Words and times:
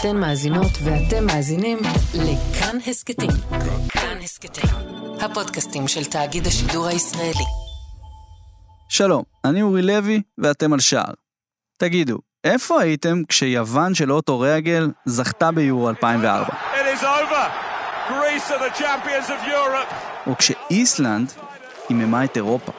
אתן 0.00 0.16
מאזינות 0.16 0.72
ואתם 0.84 1.26
מאזינים 1.26 1.78
לכאן 2.14 2.76
הסכתים. 2.86 3.30
כאן 3.88 4.18
הסכתים, 4.22 4.70
הפודקאסטים 5.20 5.88
של 5.88 6.04
תאגיד 6.04 6.46
השידור 6.46 6.86
הישראלי. 6.86 7.44
שלום, 8.88 9.22
אני 9.44 9.62
אורי 9.62 9.82
לוי 9.82 10.22
ואתם 10.38 10.72
על 10.72 10.80
שער. 10.80 11.12
תגידו, 11.76 12.18
איפה 12.44 12.80
הייתם 12.80 13.22
כשיוון 13.28 13.94
של 13.94 14.12
אוטו 14.12 14.40
ריאגל 14.40 14.90
זכתה 15.04 15.52
ביורו 15.52 15.88
2004? 15.88 16.54
או 20.26 20.36
כשאיסלנד 20.36 21.32
היממה 21.88 22.24
את 22.24 22.36
אירופה? 22.36 22.72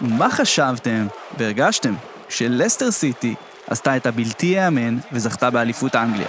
מה 0.00 0.30
חשבתם 0.30 1.06
והרגשתם 1.40 1.94
כשלסטר 2.28 2.90
סיטי 2.90 3.34
עשתה 3.66 3.96
את 3.96 4.06
הבלתי 4.06 4.46
ייאמן 4.46 4.98
וזכתה 5.12 5.50
באליפות 5.50 5.96
אנגליה? 5.96 6.28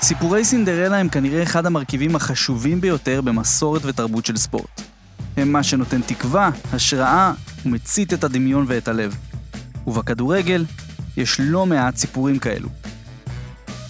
סיפורי 0.00 0.44
סינדרלה 0.44 0.96
הם 0.96 1.08
כנראה 1.08 1.42
אחד 1.42 1.66
המרכיבים 1.66 2.16
החשובים 2.16 2.80
ביותר 2.80 3.20
במסורת 3.20 3.82
ותרבות 3.84 4.26
של 4.26 4.36
ספורט. 4.36 4.80
הם 5.36 5.52
מה 5.52 5.62
שנותן 5.62 6.00
תקווה, 6.02 6.50
השראה 6.72 7.32
ומצית 7.66 8.12
את 8.12 8.24
הדמיון 8.24 8.64
ואת 8.68 8.88
הלב. 8.88 9.16
ובכדורגל 9.86 10.64
יש 11.16 11.40
לא 11.40 11.66
מעט 11.66 11.96
סיפורים 11.96 12.38
כאלו. 12.38 12.68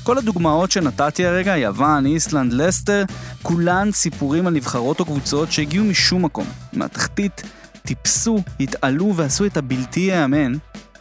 כל 0.09 0.19
הדוגמאות 0.19 0.71
שנתתי 0.71 1.27
הרגע, 1.27 1.57
יוון, 1.57 2.07
איסלנד, 2.07 2.53
לסטר, 2.53 3.05
כולן 3.43 3.93
סיפורים 3.93 4.47
על 4.47 4.53
נבחרות 4.53 5.01
או 5.01 5.05
קבוצות 5.05 5.53
שהגיעו 5.53 5.85
משום 5.85 6.25
מקום, 6.25 6.47
מהתחתית, 6.73 7.43
טיפסו, 7.83 8.43
התעלו 8.61 9.17
ועשו 9.17 9.47
את 9.47 9.57
הבלתי 9.57 10.01
ייאמן, 10.01 10.53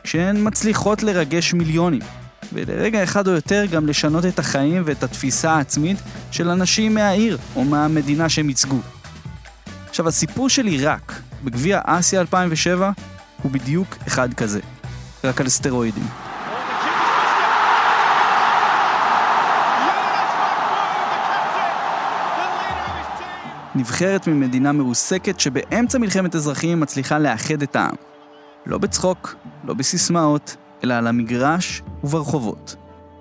כשהן 0.04 0.48
מצליחות 0.48 1.04
לרגש 1.04 1.54
מיליונים, 1.54 2.02
ולרגע 2.54 3.04
אחד 3.04 3.28
או 3.28 3.32
יותר 3.32 3.66
גם 3.66 3.88
לשנות 3.88 4.26
את 4.26 4.40
החיים 4.40 4.82
ואת 4.86 5.04
התפיסה 5.04 5.52
העצמית 5.52 5.98
של 6.32 6.50
אנשים 6.50 6.94
מהעיר 6.94 7.38
או 7.56 7.64
מהמדינה 7.64 8.30
שהם 8.30 8.50
ייצגו. 8.50 8.80
עכשיו, 9.90 10.08
הסיפור 10.08 10.50
של 10.50 10.66
עיראק 10.66 11.14
בגביע 11.44 11.80
אסיה 11.84 12.22
2007 12.22 12.92
הוא 13.42 13.52
בדיוק 13.52 13.88
אחד 14.08 14.34
כזה, 14.34 14.60
רק 15.24 15.42
על 15.42 15.50
סטרואידים. 15.50 16.27
נבחרת 23.78 24.28
ממדינה 24.28 24.72
מרוסקת 24.72 25.40
שבאמצע 25.40 25.98
מלחמת 25.98 26.36
אזרחים 26.36 26.80
מצליחה 26.80 27.20
לאחד 27.20 27.62
את 27.62 27.76
העם. 27.76 27.96
לא 28.66 28.78
בצחוק, 28.78 29.36
לא 29.64 29.74
בסיסמאות, 29.74 30.56
אלא 30.84 30.94
על 30.94 31.08
המגרש 31.08 31.82
וברחובות. 32.04 32.76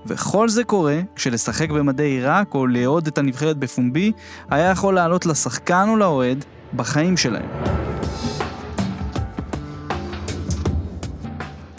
וכל 0.07 0.48
זה 0.48 0.65
קורה 0.65 1.01
כשלשחק 1.17 1.71
במדי 1.71 2.03
עיראק 2.03 2.55
או 2.55 2.67
לאהוד 2.67 3.07
את 3.07 3.19
הנבחרת 3.19 3.57
בפומבי 3.57 4.13
היה 4.51 4.71
יכול 4.71 4.95
לעלות 4.95 5.27
לשחקן 5.27 5.87
או 5.89 5.97
לאוהד 5.97 6.45
בחיים 6.77 7.17
שלהם. 7.17 7.48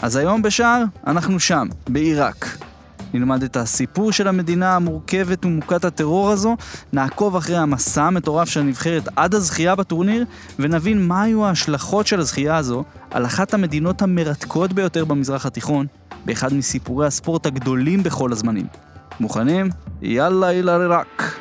אז 0.02 0.16
היום 0.16 0.42
בשער 0.42 0.84
אנחנו 1.08 1.40
שם, 1.40 1.68
בעיראק. 1.90 2.58
נלמד 3.14 3.44
את 3.44 3.58
הסיפור 3.58 4.12
של 4.12 4.28
המדינה 4.28 4.76
המורכבת 4.76 5.46
ומוכת 5.46 5.86
הטרור 5.86 6.32
הזו, 6.32 6.58
נעקוב 6.94 7.36
אחרי 7.36 7.58
המסע 7.58 8.04
המטורף 8.04 8.50
של 8.50 8.60
הנבחרת 8.60 9.08
עד 9.16 9.36
הזכייה 9.36 9.76
בטורניר, 9.76 10.26
ונבין 10.60 11.08
מה 11.08 11.22
היו 11.22 11.46
ההשלכות 11.46 12.08
של 12.08 12.20
הזכייה 12.20 12.58
הזו 12.58 12.84
על 13.12 13.26
אחת 13.26 13.54
המדינות 13.54 14.02
המרתקות 14.02 14.74
ביותר 14.74 15.06
במזרח 15.06 15.46
התיכון, 15.46 15.86
באחד 16.26 16.54
מסיפורי 16.54 17.08
הספורט 17.08 17.46
הגדולים 17.46 18.04
בכל 18.04 18.32
הזמנים. 18.32 18.68
מוכנים? 19.20 19.70
יאללה 20.02 20.50
אילה 20.50 20.78
רק. 20.78 21.40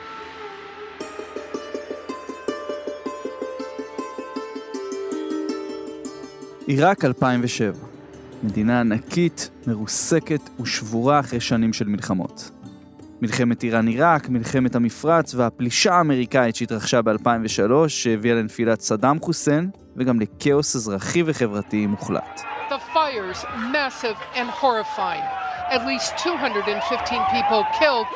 עיראק 6.66 7.04
2007 7.04 7.95
מדינה 8.46 8.80
ענקית, 8.80 9.50
מרוסקת 9.66 10.40
ושבורה 10.60 11.20
אחרי 11.20 11.40
שנים 11.40 11.72
של 11.72 11.88
מלחמות. 11.88 12.50
מלחמת 13.22 13.62
איראן-עיראק, 13.62 14.28
מלחמת 14.28 14.74
המפרץ 14.74 15.34
והפלישה 15.34 15.94
האמריקאית 15.94 16.56
שהתרחשה 16.56 17.02
ב-2003, 17.02 17.88
שהביאה 17.88 18.34
לנפילת 18.34 18.80
סדאם 18.80 19.20
חוסיין, 19.20 19.70
וגם 19.96 20.20
לכאוס 20.20 20.76
אזרחי 20.76 21.22
וחברתי 21.26 21.86
מוחלט. 21.86 22.40
The 22.70 22.94
fires 22.94 23.44
massive 23.72 24.18
and 24.34 24.48
horrifying. 24.62 25.26
At 25.70 25.82
least 25.86 26.12
215 26.24 27.18
people 27.34 27.64
killed 27.80 28.06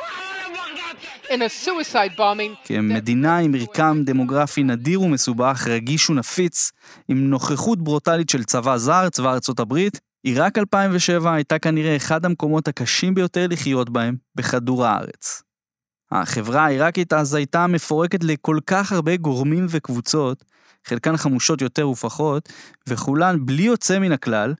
in 1.33 1.41
a 1.41 1.49
suicide 1.49 2.17
bombing. 2.17 2.55
כמדינה 2.65 3.37
עם 3.37 3.51
מרקם 3.51 4.01
דמוגרפי 4.05 4.63
נדיר 4.63 5.01
ומסובך, 5.01 5.67
רגיש 5.67 6.09
ונפיץ, 6.09 6.71
עם 7.07 7.29
נוכחות 7.29 7.83
ברוטלית 7.83 8.29
של 8.29 8.43
צבא 8.43 8.77
זר, 8.77 9.09
צבא 9.09 9.33
ארצות 9.33 9.59
הברית, 9.59 9.99
עיראק 10.23 10.57
2007 10.57 11.33
הייתה 11.33 11.59
כנראה 11.59 11.95
אחד 11.95 12.25
המקומות 12.25 12.67
הקשים 12.67 13.13
ביותר 13.13 13.47
לחיות 13.49 13.89
בהם 13.89 14.15
בכדור 14.35 14.85
הארץ. 14.85 15.43
החברה 16.11 16.65
העיראקית 16.65 17.13
אז 17.13 17.33
הייתה 17.33 17.67
מפורקת 17.67 18.23
לכל 18.23 18.57
כך 18.67 18.91
הרבה 18.91 19.17
גורמים 19.17 19.65
וקבוצות, 19.69 20.45
חלקן 20.85 21.17
חמושות 21.17 21.61
יותר 21.61 21.89
ופחות, 21.89 22.49
וכולן, 22.89 23.45
בלי 23.45 23.63
יוצא 23.63 23.99
מן 23.99 24.11
הכלל, 24.11 24.53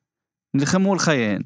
נלחמו 0.53 0.93
על 0.93 0.99
חייהן. 0.99 1.41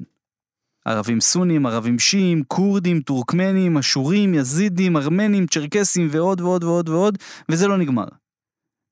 ערבים 0.84 1.20
סונים, 1.20 1.66
ערבים 1.66 1.98
שיעים, 1.98 2.42
כורדים, 2.48 3.00
טורקמנים, 3.00 3.78
אשורים, 3.78 4.34
יזידים, 4.34 4.96
ארמנים, 4.96 5.46
צ'רקסים 5.46 6.08
ועוד 6.10 6.40
ועוד 6.40 6.64
ועוד 6.64 6.88
ועוד, 6.88 7.18
וזה 7.48 7.68
לא 7.68 7.76
נגמר. 7.78 8.08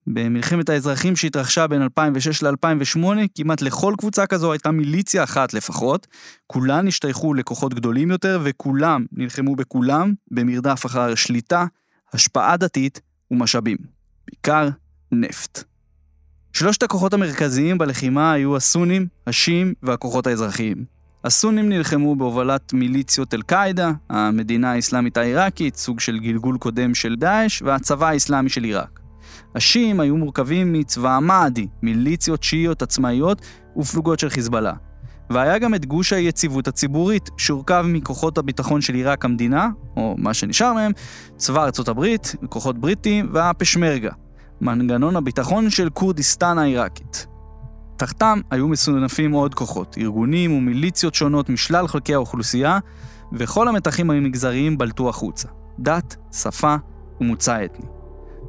במלחמת 0.06 0.68
האזרחים 0.68 1.16
שהתרחשה 1.16 1.66
בין 1.66 1.82
2006 1.82 2.42
ל-2008, 2.42 2.98
כמעט 3.34 3.62
לכל 3.62 3.94
קבוצה 3.98 4.26
כזו 4.26 4.52
הייתה 4.52 4.70
מיליציה 4.70 5.24
אחת 5.24 5.54
לפחות. 5.54 6.06
כולן 6.46 6.88
השתייכו 6.88 7.34
לכוחות 7.34 7.74
גדולים 7.74 8.10
יותר, 8.10 8.40
וכולם 8.44 9.04
נלחמו 9.12 9.56
בכולם 9.56 10.12
במרדף 10.30 10.86
אחר 10.86 11.14
שליטה, 11.14 11.66
השפעה 12.12 12.56
דתית 12.56 13.00
ומשאבים. 13.30 13.76
בעיקר 14.26 14.68
נפט. 15.12 15.64
שלושת 16.52 16.82
הכוחות 16.82 17.14
המרכזיים 17.14 17.78
בלחימה 17.78 18.32
היו 18.32 18.56
הסונים, 18.56 19.06
השיעים 19.26 19.74
והכוחות 19.82 20.26
האזרחיים. 20.26 20.84
הסונים 21.24 21.68
נלחמו 21.68 22.16
בהובלת 22.16 22.72
מיליציות 22.72 23.34
אל-קאעידה, 23.34 23.92
המדינה 24.10 24.72
האסלאמית 24.72 25.16
העיראקית, 25.16 25.76
סוג 25.76 26.00
של 26.00 26.18
גלגול 26.18 26.58
קודם 26.58 26.94
של 26.94 27.16
דאעש, 27.16 27.62
והצבא 27.62 28.08
האסלאמי 28.08 28.48
של 28.50 28.64
עיראק. 28.64 29.03
השיעים 29.54 30.00
היו 30.00 30.16
מורכבים 30.16 30.72
מצבא 30.72 31.10
המאדי, 31.10 31.66
מיליציות 31.82 32.42
שיעיות 32.42 32.82
עצמאיות 32.82 33.42
ופלוגות 33.76 34.18
של 34.18 34.28
חיזבאללה. 34.28 34.72
והיה 35.30 35.58
גם 35.58 35.74
את 35.74 35.86
גוש 35.86 36.12
היציבות 36.12 36.68
הציבורית, 36.68 37.30
שהורכב 37.36 37.84
מכוחות 37.88 38.38
הביטחון 38.38 38.80
של 38.80 38.94
עיראק 38.94 39.24
המדינה, 39.24 39.68
או 39.96 40.14
מה 40.18 40.34
שנשאר 40.34 40.72
מהם, 40.72 40.92
צבא 41.36 41.64
ארצות 41.64 41.88
הברית, 41.88 42.34
כוחות 42.48 42.78
בריטים 42.78 43.28
והפשמרגה, 43.32 44.10
מנגנון 44.60 45.16
הביטחון 45.16 45.70
של 45.70 45.90
כורדיסטן 45.90 46.58
העיראקית. 46.58 47.26
תחתם 47.96 48.40
היו 48.50 48.68
מסונפים 48.68 49.32
עוד 49.32 49.54
כוחות, 49.54 49.96
ארגונים 49.98 50.52
ומיליציות 50.52 51.14
שונות 51.14 51.48
משלל 51.48 51.88
חלקי 51.88 52.14
האוכלוסייה, 52.14 52.78
וכל 53.32 53.68
המתחים 53.68 54.10
המגזריים 54.10 54.78
בלטו 54.78 55.08
החוצה. 55.08 55.48
דת, 55.78 56.16
שפה 56.32 56.76
ומוצא 57.20 57.64
אתני. 57.64 57.86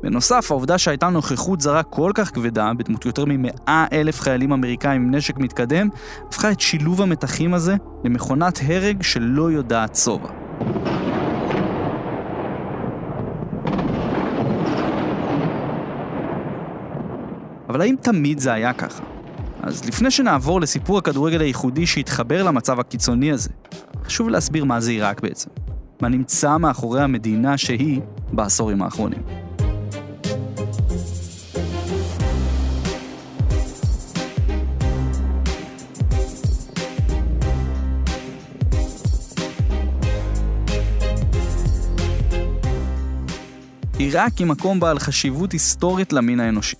בנוסף, 0.04 0.48
העובדה 0.52 0.78
שהייתה 0.78 1.10
נוכחות 1.10 1.62
זרה 1.62 1.84
כל 1.84 2.12
כך 2.16 2.34
כבדה, 2.34 2.72
בדמות 2.78 3.06
יותר 3.06 3.26
מ-100 3.26 3.70
אלף 3.92 4.22
חיילים 4.22 4.52
אמריקאים 4.52 5.02
עם 5.02 5.16
נשק 5.16 5.38
מתקדם, 5.38 5.90
הפכה 6.28 6.52
את 6.52 6.60
שילוב 6.60 7.02
המתחים 7.02 7.54
הזה 7.54 7.76
למכונת 8.04 8.60
הרג 8.68 9.02
שלא 9.02 9.52
יודעת 9.52 9.96
שובע. 9.96 10.30
אבל 17.70 17.82
האם 17.82 17.96
תמיד 18.02 18.40
זה 18.40 18.54
היה 18.54 18.74
ככה? 18.74 19.04
אז 19.64 19.86
לפני 19.86 20.12
שנעבור 20.12 20.62
לסיפור 20.62 20.98
הכדורגל 20.98 21.42
הייחודי 21.42 21.88
שהתחבר 21.88 22.44
למצב 22.44 22.80
הקיצוני 22.80 23.32
הזה, 23.32 23.50
חשוב 24.06 24.30
להסביר 24.30 24.66
מה 24.66 24.80
זה 24.80 24.92
עיראק 24.92 25.22
בעצם. 25.22 25.50
מה 26.02 26.10
נמצא 26.10 26.58
מאחורי 26.58 27.02
המדינה 27.02 27.58
שהיא 27.58 28.02
בעשורים 28.34 28.82
האחרונים. 28.82 29.45
עיראק 43.98 44.38
היא 44.38 44.48
מקום 44.48 44.80
בעל 44.80 45.00
חשיבות 45.00 45.52
היסטורית 45.52 46.14
למין 46.14 46.40
האנושי. 46.40 46.76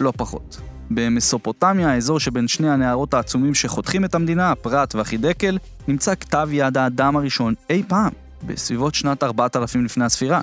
לא 0.00 0.12
פחות. 0.16 0.60
במסופוטמיה, 0.90 1.90
האזור 1.90 2.20
שבין 2.20 2.48
שני 2.48 2.70
הנהרות 2.70 3.14
העצומים 3.14 3.54
שחותכים 3.54 4.04
את 4.04 4.14
המדינה, 4.14 4.50
הפרת 4.50 4.94
והחידקל, 4.94 5.58
נמצא 5.88 6.14
כתב 6.14 6.48
יד 6.52 6.76
האדם 6.76 7.16
הראשון 7.16 7.54
אי 7.70 7.82
פעם, 7.88 8.10
בסביבות 8.46 8.94
שנת 8.94 9.22
4000 9.22 9.84
לפני 9.84 10.04
הספירה. 10.04 10.40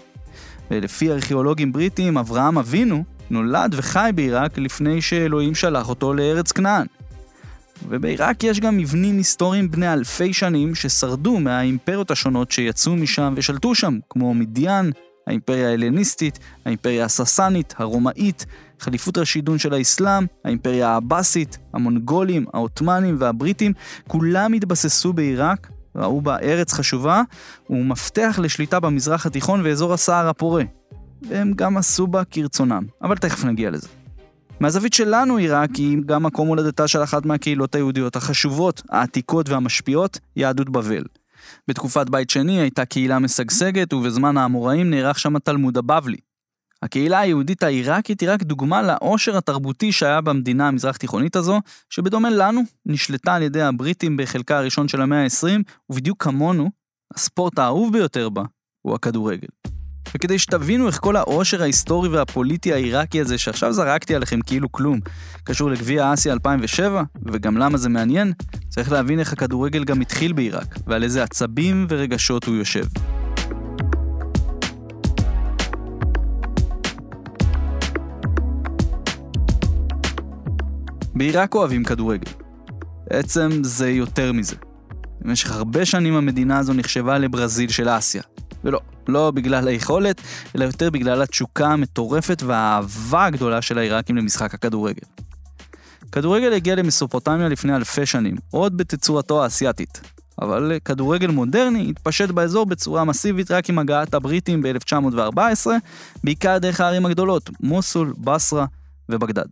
ולפי 0.71 1.11
ארכיאולוגים 1.11 1.71
בריטים, 1.71 2.17
אברהם 2.17 2.57
אבינו 2.57 3.03
נולד 3.29 3.75
וחי 3.77 4.11
בעיראק 4.15 4.57
לפני 4.57 5.01
שאלוהים 5.01 5.55
שלח 5.55 5.89
אותו 5.89 6.13
לארץ 6.13 6.51
כנען. 6.51 6.87
ובעיראק 7.89 8.43
יש 8.43 8.59
גם 8.59 8.77
מבנים 8.77 9.17
היסטוריים 9.17 9.71
בני 9.71 9.93
אלפי 9.93 10.33
שנים 10.33 10.75
ששרדו 10.75 11.39
מהאימפריות 11.39 12.11
השונות 12.11 12.51
שיצאו 12.51 12.95
משם 12.95 13.33
ושלטו 13.37 13.75
שם, 13.75 13.99
כמו 14.09 14.33
מדיין, 14.33 14.91
האימפריה 15.27 15.69
ההלניסטית, 15.69 16.39
האימפריה 16.65 17.05
הססנית, 17.05 17.73
הרומאית, 17.77 18.45
חליפות 18.79 19.17
רשידון 19.17 19.57
של 19.57 19.73
האסלאם, 19.73 20.25
האימפריה 20.45 20.89
העבאסית, 20.89 21.57
המונגולים, 21.73 22.45
העות'מאנים 22.53 23.15
והבריטים, 23.19 23.73
כולם 24.07 24.53
התבססו 24.53 25.13
בעיראק, 25.13 25.69
ראו 25.95 26.21
בה 26.21 26.37
ארץ 26.37 26.73
חשובה 26.73 27.21
ומפתח 27.69 28.39
לשליטה 28.43 28.79
במזרח 28.79 29.25
התיכון 29.25 29.61
ואזור 29.63 29.93
הסהר 29.93 30.29
הפורה. 30.29 30.63
והם 31.29 31.53
גם 31.53 31.77
עשו 31.77 32.07
בה 32.07 32.23
כרצונם, 32.31 32.83
אבל 33.01 33.15
תכף 33.17 33.45
נגיע 33.45 33.69
לזה. 33.71 33.87
מהזווית 34.59 34.93
שלנו 34.93 35.37
עיראק 35.37 35.75
היא 35.75 35.97
גם 36.05 36.23
מקום 36.23 36.47
הולדתה 36.47 36.87
של 36.87 37.03
אחת 37.03 37.25
מהקהילות 37.25 37.75
היהודיות 37.75 38.15
החשובות, 38.15 38.81
העתיקות 38.89 39.49
והמשפיעות, 39.49 40.19
יהדות 40.35 40.69
בבל. 40.69 41.03
בתקופת 41.67 42.09
בית 42.09 42.29
שני 42.29 42.59
הייתה 42.59 42.85
קהילה 42.85 43.19
משגשגת, 43.19 43.93
ובזמן 43.93 44.37
האמוראים 44.37 44.89
נערך 44.89 45.19
שם 45.19 45.35
התלמוד 45.35 45.77
הבבלי. 45.77 46.17
הקהילה 46.81 47.19
היהודית 47.19 47.63
העיראקית 47.63 48.21
היא 48.21 48.29
רק 48.31 48.43
דוגמה 48.43 48.81
לעושר 48.81 49.37
התרבותי 49.37 49.91
שהיה 49.91 50.21
במדינה 50.21 50.67
המזרח 50.67 50.97
תיכונית 50.97 51.35
הזו, 51.35 51.61
שבדומה 51.89 52.29
לנו, 52.29 52.61
נשלטה 52.85 53.33
על 53.33 53.41
ידי 53.41 53.61
הבריטים 53.61 54.17
בחלקה 54.17 54.57
הראשון 54.57 54.87
של 54.87 55.01
המאה 55.01 55.23
ה-20, 55.23 55.63
ובדיוק 55.89 56.23
כמונו, 56.23 56.69
הספורט 57.15 57.59
האהוב 57.59 57.93
ביותר 57.93 58.29
בה 58.29 58.43
הוא 58.81 58.95
הכדורגל. 58.95 59.47
וכדי 60.15 60.39
שתבינו 60.39 60.87
איך 60.87 60.99
כל 60.99 61.15
העושר 61.15 61.61
ההיסטורי 61.61 62.09
והפוליטי 62.09 62.73
העיראקי 62.73 63.21
הזה, 63.21 63.37
שעכשיו 63.37 63.73
זרקתי 63.73 64.15
עליכם 64.15 64.41
כאילו 64.41 64.71
כלום, 64.71 64.99
קשור 65.43 65.71
לגביע 65.71 66.13
אסיה 66.13 66.33
2007, 66.33 67.03
וגם 67.25 67.57
למה 67.57 67.77
זה 67.77 67.89
מעניין, 67.89 68.33
צריך 68.69 68.91
להבין 68.91 69.19
איך 69.19 69.33
הכדורגל 69.33 69.83
גם 69.83 70.01
התחיל 70.01 70.33
בעיראק, 70.33 70.75
ועל 70.87 71.03
איזה 71.03 71.23
עצבים 71.23 71.87
ורגשות 71.89 72.43
הוא 72.43 72.55
יושב. 72.55 72.83
בעיראק 81.15 81.55
אוהבים 81.55 81.83
כדורגל. 81.83 82.31
בעצם 83.09 83.49
זה 83.61 83.89
יותר 83.89 84.33
מזה. 84.33 84.55
במשך 85.21 85.51
הרבה 85.51 85.85
שנים 85.85 86.13
המדינה 86.13 86.59
הזו 86.59 86.73
נחשבה 86.73 87.17
לברזיל 87.17 87.69
של 87.69 87.89
אסיה. 87.89 88.21
ולא, 88.65 88.79
לא 89.07 89.31
בגלל 89.31 89.67
היכולת, 89.67 90.21
אלא 90.55 90.65
יותר 90.65 90.89
בגלל 90.89 91.21
התשוקה 91.21 91.67
המטורפת 91.67 92.43
והאהבה 92.45 93.25
הגדולה 93.25 93.61
של 93.61 93.77
העיראקים 93.77 94.17
למשחק 94.17 94.53
הכדורגל. 94.53 95.07
כדורגל 96.11 96.53
הגיע 96.53 96.75
למסופוטמיה 96.75 97.49
לפני 97.49 97.75
אלפי 97.75 98.05
שנים, 98.05 98.35
עוד 98.51 98.77
בתצורתו 98.77 99.43
האסייתית. 99.43 100.01
אבל 100.41 100.71
כדורגל 100.85 101.27
מודרני 101.27 101.89
התפשט 101.89 102.29
באזור 102.29 102.65
בצורה 102.65 103.03
מסיבית 103.03 103.51
רק 103.51 103.69
עם 103.69 103.79
הגעת 103.79 104.13
הבריטים 104.13 104.61
ב-1914, 104.61 105.67
בעיקר 106.23 106.57
דרך 106.57 106.81
הערים 106.81 107.05
הגדולות, 107.05 107.49
מוסול, 107.59 108.13
בסרה 108.17 108.65
ובגדד. 109.09 109.45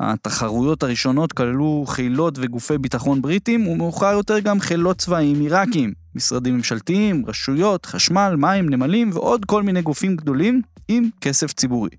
התחרויות 0.00 0.82
הראשונות 0.82 1.32
כללו 1.32 1.84
חילות 1.88 2.34
וגופי 2.38 2.78
ביטחון 2.78 3.22
בריטים, 3.22 3.68
ומאוחר 3.68 4.12
יותר 4.12 4.38
גם 4.38 4.60
חילות 4.60 4.98
צבאיים 4.98 5.40
עיראקיים, 5.40 5.92
משרדים 6.14 6.56
ממשלתיים, 6.56 7.24
רשויות, 7.26 7.86
חשמל, 7.86 8.34
מים, 8.38 8.70
נמלים 8.70 9.10
ועוד 9.12 9.44
כל 9.44 9.62
מיני 9.62 9.82
גופים 9.82 10.16
גדולים 10.16 10.62
עם 10.88 11.08
כסף 11.20 11.52
ציבורי. 11.52 11.90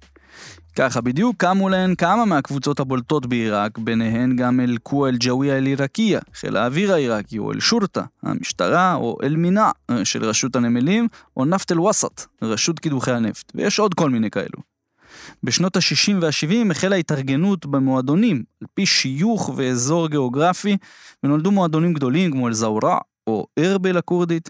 ככה 0.76 1.02
בדיוק 1.02 1.36
קמו 1.38 1.70
להן 1.70 1.96
כמה 1.96 2.26
מהקבוצות 2.26 2.80
הבולטות 2.80 3.26
בעיראק, 3.26 3.78
ביניהן 3.78 4.36
גם 4.36 4.60
אל-קווה 4.60 5.10
אל-ג'אוויה 5.10 5.58
אל-עיראקיה, 5.58 6.20
חיל 6.34 6.58
האוויר 6.58 6.94
העיראקי, 6.94 7.40
או 7.40 7.52
אל-שורטה, 7.52 8.04
המשטרה, 8.24 8.96
או 8.96 9.18
אל-מינה 9.24 9.72
של 10.04 10.24
רשות 10.24 10.56
הנמלים, 10.56 11.08
או 11.38 11.46
נפט 11.46 11.72
אל-וסט, 11.72 12.26
רשות 12.42 12.80
קידוחי 12.80 13.12
הנפט, 13.12 13.52
ויש 13.56 13.80
עוד 13.80 13.94
כל 13.94 14.10
מיני 14.10 14.30
כאלו. 14.30 14.71
בשנות 15.44 15.76
ה-60 15.76 16.14
וה-70 16.22 16.72
החלה 16.72 16.96
התארגנות 16.96 17.66
במועדונים, 17.66 18.44
על 18.62 18.68
פי 18.74 18.86
שיוך 18.86 19.52
ואזור 19.56 20.08
גיאוגרפי, 20.08 20.78
ונולדו 21.24 21.52
מועדונים 21.52 21.94
גדולים 21.94 22.32
כמו 22.32 22.48
אל-זאורה 22.48 22.98
או 23.28 23.48
ארבל 23.60 23.98
הכורדית, 23.98 24.50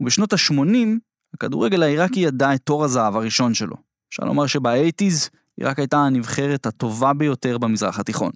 ובשנות 0.00 0.32
ה-80 0.32 0.88
הכדורגל 1.34 1.82
העיראקי 1.82 2.20
ידע 2.20 2.54
את 2.54 2.60
תור 2.64 2.84
הזהב 2.84 3.16
הראשון 3.16 3.54
שלו. 3.54 3.76
אפשר 4.08 4.24
לומר 4.24 4.46
שבאייטיז 4.46 5.30
עיראק 5.56 5.78
הייתה 5.78 5.98
הנבחרת 5.98 6.66
הטובה 6.66 7.12
ביותר 7.12 7.58
במזרח 7.58 7.98
התיכון. 7.98 8.30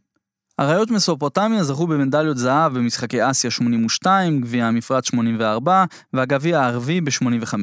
אריות 0.61 0.91
מסופוטמיה 0.91 1.65
זכו 1.65 1.87
במדליות 1.87 2.37
זהב 2.37 2.75
במשחקי 2.75 3.31
אסיה 3.31 3.51
82, 3.51 4.41
גביע 4.41 4.67
המפרץ 4.67 5.05
84 5.05 5.85
והגביע 6.13 6.61
הערבי 6.61 7.01
ב-85. 7.01 7.55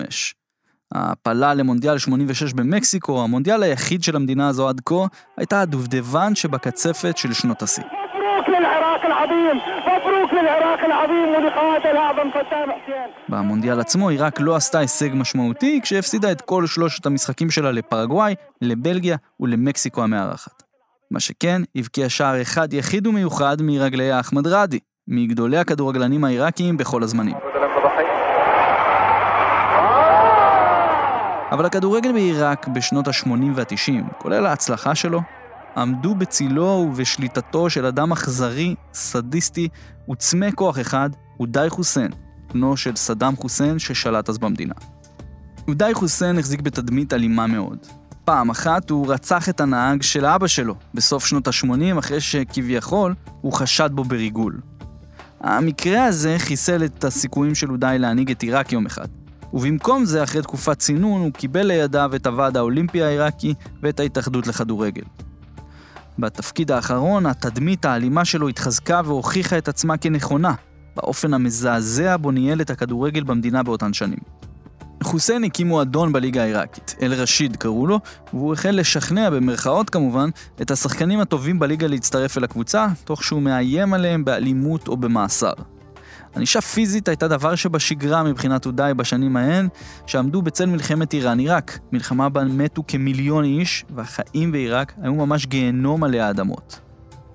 ההעפלה 0.94 1.54
למונדיאל 1.54 1.98
86 1.98 2.54
במקסיקו, 2.54 3.24
המונדיאל 3.24 3.63
היחיד 3.63 4.04
של 4.04 4.16
המדינה 4.16 4.48
הזו 4.48 4.69
עד 4.69 4.81
כה, 4.86 5.06
הייתה 5.38 5.62
הדובדבן 5.62 6.36
שבקצפת 6.36 7.18
של 7.18 7.34
שנות 7.34 7.62
השיא. 7.62 7.84
במונדיאל 13.30 13.80
עצמו 13.80 14.10
עיראק 14.10 14.40
לא 14.40 14.56
עשתה 14.56 14.80
הישג 14.80 15.10
משמעותי 15.13 15.80
כשהפסידה 15.84 16.31
את 16.31 16.42
כל 16.42 16.68
שלושת 16.68 17.06
המשחקים 17.06 17.50
שלה 17.50 17.72
לפרגוואי, 17.72 18.36
לבלגיה 18.62 19.18
ולמקסיקו 19.39 20.04
המארחת. 20.04 20.63
מה 21.12 21.19
שכן, 21.19 21.62
הבקיע 21.75 22.10
שער 22.10 22.42
אחד 22.42 22.74
יחיד 22.74 23.07
ומיוחד 23.07 23.57
מרגלי 23.62 24.19
אחמד 24.19 24.48
ראדי, 24.48 24.80
מגדולי 25.07 25.57
הכדורגלנים 25.57 26.24
העיראקיים 26.24 26.78
בכל 26.78 27.04
הזמנים. 27.04 27.52
אבל 31.53 31.65
הכדורגל 31.65 32.11
בעיראק 32.11 32.67
בשנות 32.67 33.07
ה-80 33.07 33.29
וה-90, 33.55 34.13
כולל 34.17 34.45
ההצלחה 34.45 34.95
שלו, 34.95 35.22
עמדו 35.77 36.15
בצילו 36.15 36.63
ובשליטתו 36.63 37.69
של 37.69 37.86
אדם 37.86 38.12
אכזרי, 38.12 38.75
סדיסטי 38.93 39.67
וצמא 40.12 40.51
כוח 40.55 40.79
אחד, 40.79 41.10
אודאי 41.39 41.69
חוסיין, 41.69 42.12
בנו 42.53 42.77
של 42.77 42.95
סדאם 42.95 43.36
חוסיין 43.36 43.79
ששלט 43.79 44.29
אז 44.29 44.38
במדינה. 44.38 44.74
אודאי 45.67 45.93
חוסיין 45.93 46.39
החזיק 46.39 46.62
בתדמית 46.62 47.13
אלימה 47.13 47.48
מאוד. 47.48 47.77
פעם 48.25 48.50
אחת 48.50 48.89
הוא 48.89 49.13
רצח 49.13 49.50
את 49.50 49.62
הנהג 49.62 50.01
של 50.01 50.25
אבא 50.25 50.48
שלו, 50.48 50.75
בסוף 50.93 51.25
שנות 51.25 51.48
ה-80, 51.48 52.00
אחרי 52.00 52.22
שכביכול 52.22 53.15
הוא 53.41 53.53
חשד 53.53 53.89
בו 53.93 54.03
בריגול. 54.03 54.60
המקרה 55.41 56.05
הזה 56.05 56.36
חיסל 56.38 56.83
את 56.86 57.03
הסיכויים 57.03 57.55
של 57.55 57.72
אודאי 57.72 58.00
להנהיג 58.00 58.31
את 58.31 58.41
עיראק 58.41 58.72
יום 58.72 58.86
אחד. 58.86 59.07
ובמקום 59.53 60.05
זה, 60.05 60.24
אחרי 60.24 60.41
תקופת 60.41 60.79
צינון, 60.79 61.22
הוא 61.22 61.31
קיבל 61.31 61.65
לידיו 61.67 62.12
את 62.15 62.27
הוועד 62.27 62.57
האולימפי 62.57 63.03
העיראקי 63.03 63.53
ואת 63.81 64.00
ההתאחדות 64.00 64.48
לכדורגל. 64.48 65.03
בתפקיד 66.19 66.72
האחרון, 66.72 67.25
התדמית 67.25 67.86
האלימה 67.86 68.25
שלו 68.25 68.48
התחזקה 68.48 69.01
והוכיחה 69.05 69.57
את 69.57 69.67
עצמה 69.67 69.98
כנכונה, 69.98 70.53
באופן 70.95 71.33
המזעזע 71.33 72.17
בו 72.17 72.31
ניהל 72.31 72.62
את 72.62 72.69
הכדורגל 72.69 73.24
במדינה 73.24 73.63
באותן 73.63 73.93
שנים. 73.93 74.19
חוסיין 75.03 75.43
הקים 75.43 75.67
מועדון 75.67 76.13
בליגה 76.13 76.43
העיראקית, 76.43 76.95
אל-רשיד 77.01 77.55
קראו 77.55 77.88
לו, 77.88 78.00
והוא 78.33 78.53
החל 78.53 78.72
לשכנע, 78.72 79.29
במרכאות 79.29 79.89
כמובן, 79.89 80.29
את 80.62 80.72
השחקנים 80.72 81.19
הטובים 81.19 81.60
בליגה 81.60 81.88
להצטרף 81.88 82.38
אל 82.38 82.43
הקבוצה, 82.43 82.88
תוך 83.03 83.24
שהוא 83.24 83.41
מאיים 83.41 83.93
עליהם 83.93 84.25
באלימות 84.25 84.88
או 84.88 84.98
במאסר. 84.98 85.53
ענישה 86.36 86.62
פיזית 86.62 87.08
הייתה 87.08 87.28
דבר 87.28 87.56
שבשגרה 87.56 88.24
מבחינת 88.24 88.66
אודאי 88.66 88.94
בשנים 88.94 89.38
ההן, 89.38 89.68
שעמדו 90.06 90.42
בצל 90.42 90.66
מלחמת 90.66 91.13
איראן-עיראק, 91.13 91.80
מלחמה 91.92 92.30
בה 92.30 92.44
מתו 92.44 92.84
כמיליון 92.88 93.44
איש, 93.44 93.86
והחיים 93.96 94.52
בעיראק 94.52 94.94
היו 95.02 95.13
ממש 95.13 95.46
גיהנום 95.46 96.04
עלי 96.04 96.20
האדמות. 96.20 96.80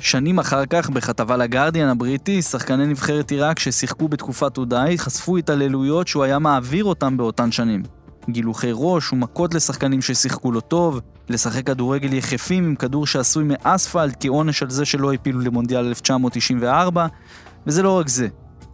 שנים 0.01 0.39
אחר 0.39 0.67
כך, 0.67 0.91
בכתבה 0.91 1.37
לגרדיאן 1.37 1.89
הבריטי, 1.89 2.43
שחקני 2.43 2.87
נבחרת 2.87 3.31
עיראק 3.31 3.59
ששיחקו 3.59 4.09
בתקופת 4.09 4.59
אודאי 4.59 4.99
חשפו 4.99 5.37
התעללויות 5.37 6.09
שהוא 6.09 6.25
היה 6.25 6.39
מעביר 6.39 6.85
אותם 6.85 7.17
באותן 7.17 7.53
שנים. 7.53 7.83
גילוחי 8.31 8.71
ראש 8.73 9.13
ומכות 9.13 9.55
לשחקנים 9.55 10.03
ששיחקו 10.03 10.53
לא 10.53 10.61
טוב, 10.61 11.01
לשחק 11.29 11.67
כדורגל 11.67 12.13
יחפים 12.13 12.65
עם 12.65 12.75
כדור 12.75 13.07
שעשוי 13.07 13.45
מאספלט 13.47 14.17
כעונש 14.21 14.63
על 14.63 14.71
זה 14.71 14.85
שלא 14.85 15.13
הפילו 15.13 15.41
למונדיאל 15.41 15.87
1994, 15.87 17.07
וזה 17.67 17.83
לא 17.83 17.99
רק 17.99 18.09
זה. 18.09 18.29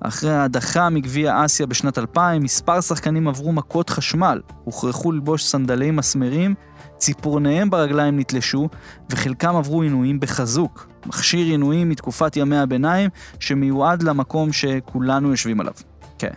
אחרי 0.06 0.30
ההדחה 0.30 0.88
מגביע 0.88 1.44
אסיה 1.44 1.66
בשנת 1.66 1.98
2000, 1.98 2.42
מספר 2.42 2.80
שחקנים 2.80 3.28
עברו 3.28 3.52
מכות 3.52 3.90
חשמל, 3.90 4.40
הוכרחו 4.64 5.12
ללבוש 5.12 5.44
סנדלי 5.44 5.90
מסמרים, 5.90 6.54
ציפורניהם 6.98 7.70
ברגליים 7.70 8.18
נתלשו, 8.18 8.68
וחלקם 9.10 9.56
עברו 9.56 9.82
עינויים 9.82 10.20
בחזוק, 10.20 10.88
מכשיר 11.06 11.46
עינויים 11.46 11.88
מתקופת 11.88 12.36
ימי 12.36 12.56
הביניים, 12.56 13.10
שמיועד 13.40 14.02
למקום 14.02 14.52
שכולנו 14.52 15.30
יושבים 15.30 15.60
עליו. 15.60 15.74
כן, 16.18 16.34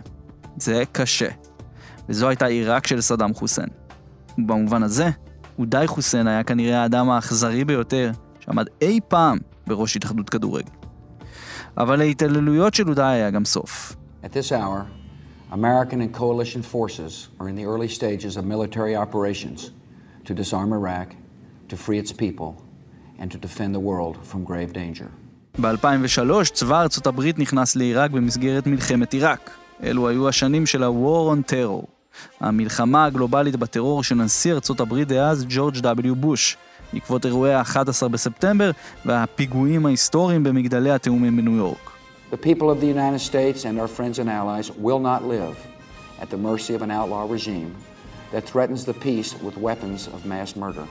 זה 0.56 0.82
קשה. 0.92 1.28
וזו 2.08 2.28
הייתה 2.28 2.46
עיראק 2.46 2.86
של 2.86 3.00
סדאם 3.00 3.34
חוסיין. 3.34 3.68
ובמובן 4.38 4.82
הזה, 4.82 5.10
אודאי 5.58 5.86
חוסיין 5.86 6.26
היה 6.26 6.42
כנראה 6.42 6.82
האדם 6.82 7.10
האכזרי 7.10 7.64
ביותר 7.64 8.10
שעמד 8.40 8.66
אי 8.82 9.00
פעם 9.08 9.38
בראש 9.66 9.96
התאחדות 9.96 10.30
כדורגל. 10.30 10.77
אבל 11.78 11.98
להתעללויות 11.98 12.74
של 12.74 12.88
אודאי 12.88 13.14
היה 13.14 13.30
גם 13.30 13.44
סוף. 13.44 13.96
At 14.22 14.26
this 14.26 14.52
hour, 14.52 14.86
American 15.52 16.00
and 16.00 16.12
coalition 16.12 16.62
forces 16.62 17.28
are 17.40 17.48
in 17.48 17.56
the 17.56 17.64
early 17.64 17.88
stages 17.88 18.36
of 18.36 18.44
military 18.44 18.94
operations 19.04 19.70
to 20.24 20.34
disarm 20.34 20.72
Iraq, 20.72 21.08
to 21.68 21.76
free 21.76 21.98
its 21.98 22.12
people, 22.12 22.50
and 23.20 23.30
to 23.32 23.38
defend 23.46 23.74
the 23.74 23.84
world 23.90 24.16
from 24.30 24.44
grave 24.44 24.72
danger. 24.72 25.08
ב-2003 25.60 26.44
צבא 26.52 26.82
ארצות 26.82 27.06
הברית 27.06 27.38
נכנס 27.38 27.76
לעיראק 27.76 28.10
במסגרת 28.10 28.66
מלחמת 28.66 29.12
עיראק. 29.12 29.50
אלו 29.82 30.08
היו 30.08 30.28
השנים 30.28 30.66
של 30.66 30.82
ה-War 30.82 31.36
on 31.36 31.50
Terror, 31.50 31.86
המלחמה 32.40 33.04
הגלובלית 33.04 33.56
בטרור 33.56 34.02
של 34.02 34.14
נשיא 34.14 34.52
ארצות 34.52 34.80
הברית 34.80 35.08
דאז 35.08 35.46
ג'ורג' 35.48 35.76
W. 35.76 36.14
בוש, 36.14 36.56
בעקבות 36.92 37.26
אירועי 37.26 37.54
ה-11 37.54 38.08
בספטמבר 38.08 38.70
והפיגועים 39.04 39.86
ההיסטוריים 39.86 40.42
במגדלי 40.42 40.90
התאומים 40.90 41.36
בניו 41.36 41.56
יורק. 41.56 41.90
The 42.30 42.36
people 42.36 42.68
of 42.70 42.80
the 42.80 42.86
United 42.86 43.20
States 43.20 43.64
and 43.64 43.78
our 43.80 43.88
friends 43.88 44.18
and 44.18 44.28
allies 44.28 44.70
will 44.70 45.00
not 45.00 45.22
live 45.34 45.56
at 46.20 46.28
the 46.30 46.36
mercy 46.36 46.74
of 46.74 46.82
an 46.82 46.90
outlaw 46.90 47.24
regime 47.36 47.72
that 48.32 48.44
threatens 48.52 48.84
the 48.84 48.96
peace 49.06 49.30
with 49.44 49.56
weapons 49.56 50.08
of 50.14 50.26
mass 50.26 50.56
murder. 50.56 50.86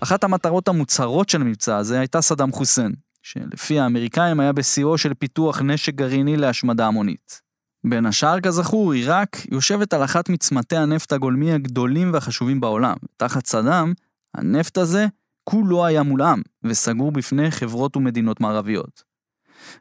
אחת 0.00 0.24
המטרות 0.24 0.68
המוצהרות 0.68 1.28
של 1.28 1.40
המבצע 1.40 1.76
הזה 1.76 1.98
הייתה 1.98 2.20
סדאם 2.20 2.52
חוסיין, 2.52 2.92
שלפי 3.22 3.80
האמריקאים 3.80 4.40
היה 4.40 4.52
בשיאו 4.52 4.98
של 4.98 5.14
פיתוח 5.14 5.62
נשק 5.62 5.94
גרעיני 5.94 6.36
להשמדה 6.36 6.86
המונית. 6.86 7.40
בין 7.84 8.06
השאר, 8.06 8.40
כזכור, 8.40 8.92
עיראק 8.92 9.36
יושבת 9.50 9.94
על 9.94 10.04
אחת 10.04 10.28
מצמתי 10.28 10.76
הנפט 10.76 11.12
הגולמי 11.12 11.52
הגדולים 11.52 12.12
והחשובים 12.12 12.60
בעולם. 12.60 12.96
תחת 13.16 13.46
סדאם, 13.46 13.92
הנפט 14.34 14.78
הזה 14.78 15.06
כולו 15.44 15.86
היה 15.86 16.02
מולאם, 16.02 16.42
וסגור 16.64 17.12
בפני 17.12 17.50
חברות 17.50 17.96
ומדינות 17.96 18.40
מערביות. 18.40 19.02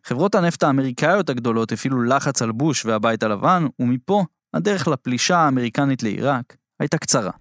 חברות 0.03 0.35
הנפט 0.35 0.63
האמריקאיות 0.63 1.29
הגדולות 1.29 1.71
הפעילו 1.71 2.03
לחץ 2.03 2.41
על 2.41 2.51
בוש 2.51 2.85
והבית 2.85 3.23
הלבן, 3.23 3.65
ומפה 3.79 4.25
הדרך 4.53 4.87
לפלישה 4.87 5.37
האמריקנית 5.37 6.03
לעיראק 6.03 6.57
הייתה 6.79 6.97
קצרה. 6.97 7.31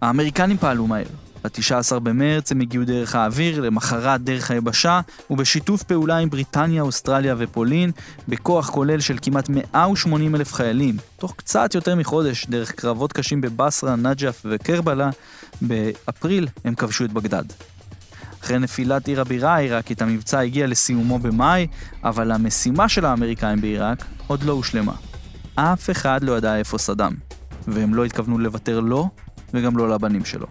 האמריקנים 0.00 0.56
פעלו 0.56 0.86
מהר. 0.86 1.25
ב-19 1.46 1.98
במרץ 1.98 2.52
הם 2.52 2.60
הגיעו 2.60 2.84
דרך 2.84 3.14
האוויר, 3.14 3.60
למחרת 3.60 4.20
דרך 4.20 4.50
היבשה, 4.50 5.00
ובשיתוף 5.30 5.82
פעולה 5.82 6.18
עם 6.18 6.30
בריטניה, 6.30 6.82
אוסטרליה 6.82 7.34
ופולין, 7.38 7.90
בכוח 8.28 8.70
כולל 8.70 9.00
של 9.00 9.18
כמעט 9.22 9.48
180 9.48 10.34
אלף 10.34 10.52
חיילים, 10.52 10.96
תוך 11.16 11.34
קצת 11.36 11.74
יותר 11.74 11.94
מחודש, 11.94 12.46
דרך 12.46 12.72
קרבות 12.72 13.12
קשים 13.12 13.40
בבסרה, 13.40 13.96
נג'ף 13.96 14.42
וקרבלה, 14.44 15.10
באפריל 15.60 16.48
הם 16.64 16.74
כבשו 16.74 17.04
את 17.04 17.12
בגדד. 17.12 17.44
אחרי 18.42 18.58
נפילת 18.58 19.08
עיר 19.08 19.20
הבירה 19.20 19.54
העיראקית, 19.54 20.02
המבצע 20.02 20.40
הגיע 20.40 20.66
לסיומו 20.66 21.18
במאי, 21.18 21.66
אבל 22.04 22.32
המשימה 22.32 22.88
של 22.88 23.04
האמריקאים 23.04 23.60
בעיראק 23.60 24.04
עוד 24.26 24.42
לא 24.42 24.52
הושלמה. 24.52 24.92
אף 25.54 25.90
אחד 25.90 26.24
לא 26.24 26.38
ידע 26.38 26.56
איפה 26.56 26.78
סדאם, 26.78 27.12
והם 27.68 27.94
לא 27.94 28.04
התכוונו 28.04 28.38
לוותר 28.38 28.80
לו 28.80 29.08
וגם 29.54 29.76
לא 29.76 29.88
לבנים 29.88 30.24
שלו. 30.24 30.46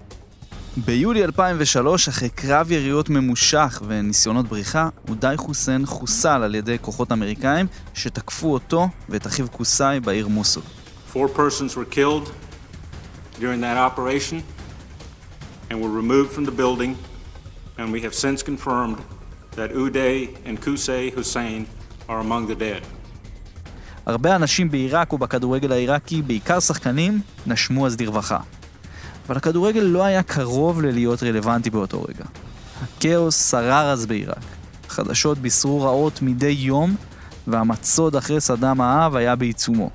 ביולי 0.77 1.23
2003, 1.23 2.07
אחרי 2.07 2.29
קרב 2.29 2.71
יריות 2.71 3.09
ממושך 3.09 3.81
וניסיונות 3.87 4.47
בריחה, 4.47 4.89
אודאי 5.09 5.37
חוסיין 5.37 5.85
חוסל 5.85 6.43
על 6.43 6.55
ידי 6.55 6.77
כוחות 6.81 7.11
אמריקאים 7.11 7.67
שתקפו 7.93 8.53
אותו 8.53 8.87
ואת 9.09 9.27
אחיו 9.27 9.47
קוסאי 9.49 9.99
בעיר 9.99 10.27
מוסול. 10.27 10.63
Four 11.13 11.27
persons 11.37 11.77
were 11.77 11.95
killed 11.95 12.29
during 13.39 13.61
that 13.61 13.77
operation 13.77 14.43
and 15.69 15.75
were 15.81 15.93
removed 16.01 16.31
from 16.35 16.45
the 16.45 16.55
building, 16.61 16.95
and 17.77 17.93
we 17.93 18.01
have 18.01 18.13
since 18.13 18.43
confirmed 18.43 18.99
that 19.55 19.71
Uday 19.71 20.17
and 20.45 20.59
Qusay 20.61 21.13
Hussein 21.17 21.61
are 22.09 22.19
among 22.19 22.47
the 22.47 22.55
dead. 22.55 22.83
הרבה 24.05 24.35
אנשים 24.35 24.71
בעיראק 24.71 25.13
ובכדורגל 25.13 25.71
העיראקי, 25.71 26.21
בעיקר 26.21 26.59
שחקנים, 26.59 27.21
נשמו 27.47 27.85
אז 27.85 28.01
לרווחה. 28.01 28.39
אבל 29.27 29.37
הכדורגל 29.37 29.81
לא 29.81 30.03
היה 30.03 30.23
קרוב 30.23 30.81
ללהיות 30.81 31.23
רלוונטי 31.23 31.69
באותו 31.69 32.03
רגע. 32.09 32.25
הכאוס 32.83 33.51
שרר 33.51 33.89
אז 33.91 34.05
בעיראק. 34.05 34.43
חדשות 34.89 35.37
בישרו 35.37 35.81
רעות 35.81 36.21
מדי 36.21 36.55
יום, 36.59 36.95
והמצוד 37.47 38.15
אחרי 38.15 38.41
סדאם 38.41 38.81
האב 38.81 39.15
היה 39.15 39.35
בעיצומו. 39.35 39.89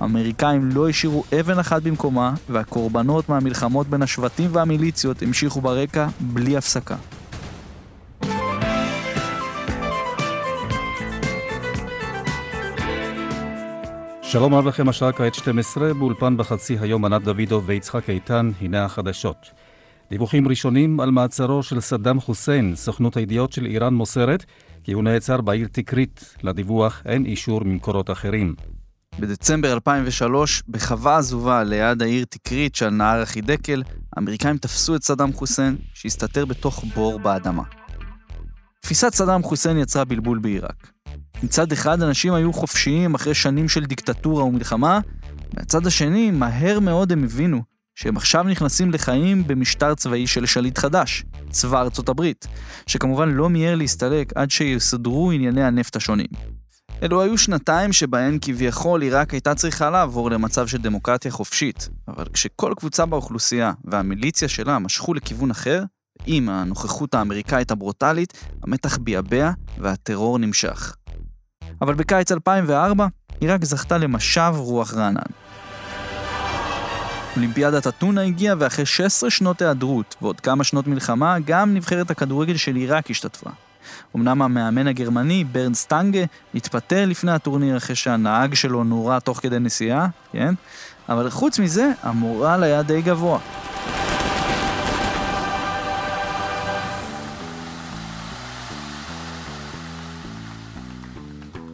האמריקאים 0.00 0.70
לא 0.74 0.88
השאירו 0.88 1.24
אבן 1.40 1.58
אחת 1.58 1.82
במקומה, 1.82 2.34
והקורבנות 2.48 3.28
מהמלחמות 3.28 3.88
בין 3.88 4.02
השבטים 4.02 4.50
והמיליציות 4.52 5.22
המשיכו 5.22 5.60
ברקע 5.60 6.08
בלי 6.20 6.56
הפסקה. 6.56 6.96
שלום 14.28 14.54
רב 14.54 14.66
לכם, 14.66 14.88
השעה 14.88 15.12
כעת 15.12 15.34
12, 15.34 15.94
באולפן 15.94 16.36
בחצי 16.36 16.78
היום 16.80 17.04
ענת 17.04 17.22
דוידוב 17.22 17.64
ויצחק 17.66 18.10
איתן, 18.10 18.50
הנה 18.60 18.84
החדשות. 18.84 19.50
דיווחים 20.10 20.48
ראשונים 20.48 21.00
על 21.00 21.10
מעצרו 21.10 21.62
של 21.62 21.80
סדאם 21.80 22.20
חוסיין, 22.20 22.76
סוכנות 22.76 23.16
הידיעות 23.16 23.52
של 23.52 23.66
איראן 23.66 23.94
מוסרת 23.94 24.44
כי 24.84 24.92
הוא 24.92 25.02
נעצר 25.02 25.40
בעיר 25.40 25.68
תקרית. 25.72 26.34
לדיווח 26.42 27.02
אין 27.04 27.26
אישור 27.26 27.64
ממקורות 27.64 28.10
אחרים. 28.10 28.54
בדצמבר 29.18 29.72
2003, 29.72 30.62
בחווה 30.68 31.16
עזובה 31.16 31.64
ליד 31.64 32.02
העיר 32.02 32.24
תקרית 32.24 32.74
של 32.74 32.90
נהר 32.90 33.22
החידקל, 33.22 33.82
האמריקאים 34.16 34.58
תפסו 34.58 34.96
את 34.96 35.02
סדאם 35.02 35.32
חוסיין, 35.32 35.76
שהסתתר 35.94 36.44
בתוך 36.44 36.84
בור 36.94 37.18
באדמה. 37.18 37.62
תפיסת 38.80 39.14
סדאם 39.14 39.42
חוסיין 39.42 39.78
יצרה 39.78 40.04
בלבול 40.04 40.38
בעיראק. 40.38 40.95
מצד 41.42 41.72
אחד 41.72 42.02
אנשים 42.02 42.34
היו 42.34 42.52
חופשיים 42.52 43.14
אחרי 43.14 43.34
שנים 43.34 43.68
של 43.68 43.84
דיקטטורה 43.84 44.44
ומלחמה, 44.44 45.00
מהצד 45.54 45.86
השני, 45.86 46.30
מהר 46.30 46.80
מאוד 46.80 47.12
הם 47.12 47.24
הבינו 47.24 47.62
שהם 47.94 48.16
עכשיו 48.16 48.42
נכנסים 48.42 48.90
לחיים 48.90 49.46
במשטר 49.46 49.94
צבאי 49.94 50.26
של 50.26 50.46
שליט 50.46 50.78
חדש, 50.78 51.24
צבא 51.50 51.80
ארצות 51.80 52.08
הברית, 52.08 52.46
שכמובן 52.86 53.28
לא 53.28 53.48
מיהר 53.48 53.74
להסתלק 53.74 54.32
עד 54.34 54.50
שיסדרו 54.50 55.30
ענייני 55.30 55.62
הנפט 55.62 55.96
השונים. 55.96 56.26
אלו 57.02 57.22
היו 57.22 57.38
שנתיים 57.38 57.92
שבהן 57.92 58.38
כביכול 58.42 59.02
עיראק 59.02 59.32
הייתה 59.32 59.54
צריכה 59.54 59.90
לעבור 59.90 60.30
למצב 60.30 60.66
של 60.66 60.78
דמוקרטיה 60.78 61.30
חופשית, 61.30 61.88
אבל 62.08 62.24
כשכל 62.32 62.72
קבוצה 62.76 63.06
באוכלוסייה 63.06 63.72
והמיליציה 63.84 64.48
שלה 64.48 64.78
משכו 64.78 65.14
לכיוון 65.14 65.50
אחר, 65.50 65.84
עם 66.26 66.48
הנוכחות 66.48 67.14
האמריקאית 67.14 67.70
הברוטלית, 67.70 68.32
המתח 68.62 68.98
ביעבע 68.98 69.50
והטרור 69.78 70.38
נמשך. 70.38 70.96
אבל 71.82 71.94
בקיץ 71.94 72.32
2004, 72.32 73.06
עיראק 73.40 73.64
זכתה 73.64 73.98
למשב 73.98 74.52
רוח 74.56 74.94
רענן. 74.94 75.20
אולימפיאדת 77.36 77.86
אתונה 77.86 78.22
הגיעה 78.22 78.56
ואחרי 78.58 78.86
16 78.86 79.30
שנות 79.30 79.62
היעדרות 79.62 80.16
ועוד 80.22 80.40
כמה 80.40 80.64
שנות 80.64 80.86
מלחמה, 80.86 81.36
גם 81.44 81.74
נבחרת 81.74 82.10
הכדורגל 82.10 82.56
של 82.56 82.76
עיראק 82.76 83.10
השתתפה. 83.10 83.50
אמנם 84.16 84.42
המאמן 84.42 84.86
הגרמני, 84.86 85.44
ברן 85.44 85.74
סטנגה, 85.74 86.24
התפטר 86.54 87.06
לפני 87.06 87.32
הטורניר 87.32 87.76
אחרי 87.76 87.96
שהנהג 87.96 88.54
שלו 88.54 88.84
נורה 88.84 89.20
תוך 89.20 89.40
כדי 89.40 89.58
נסיעה, 89.58 90.08
כן? 90.32 90.54
אבל 91.08 91.30
חוץ 91.30 91.58
מזה, 91.58 91.90
המורל 92.02 92.62
היה 92.62 92.82
די 92.82 93.02
גבוה. 93.02 93.38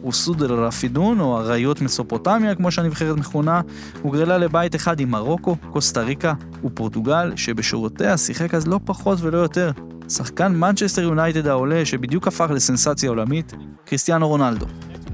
אוסוד 0.03 0.43
אל-רפידון, 0.43 1.19
או 1.19 1.39
אריות 1.39 1.81
מסופוטמיה, 1.81 2.55
כמו 2.55 2.71
שהנבחרת 2.71 3.17
מכונה, 3.17 3.61
הוגרלה 4.01 4.37
לבית 4.37 4.75
אחד 4.75 4.99
עם 4.99 5.11
מרוקו, 5.11 5.55
קוסטה 5.71 6.01
ריקה 6.01 6.33
ופורטוגל, 6.65 7.31
שבשורותיה 7.35 8.17
שיחק 8.17 8.53
אז 8.53 8.67
לא 8.67 8.79
פחות 8.85 9.17
ולא 9.21 9.37
יותר. 9.37 9.71
שחקן 10.09 10.55
מנצ'סטר 10.55 11.01
יונייטד 11.01 11.47
העולה, 11.47 11.85
שבדיוק 11.85 12.27
הפך 12.27 12.47
לסנסציה 12.49 13.09
עולמית, 13.09 13.53
קריסטיאנו 13.85 14.27
רונלדו. 14.27 14.65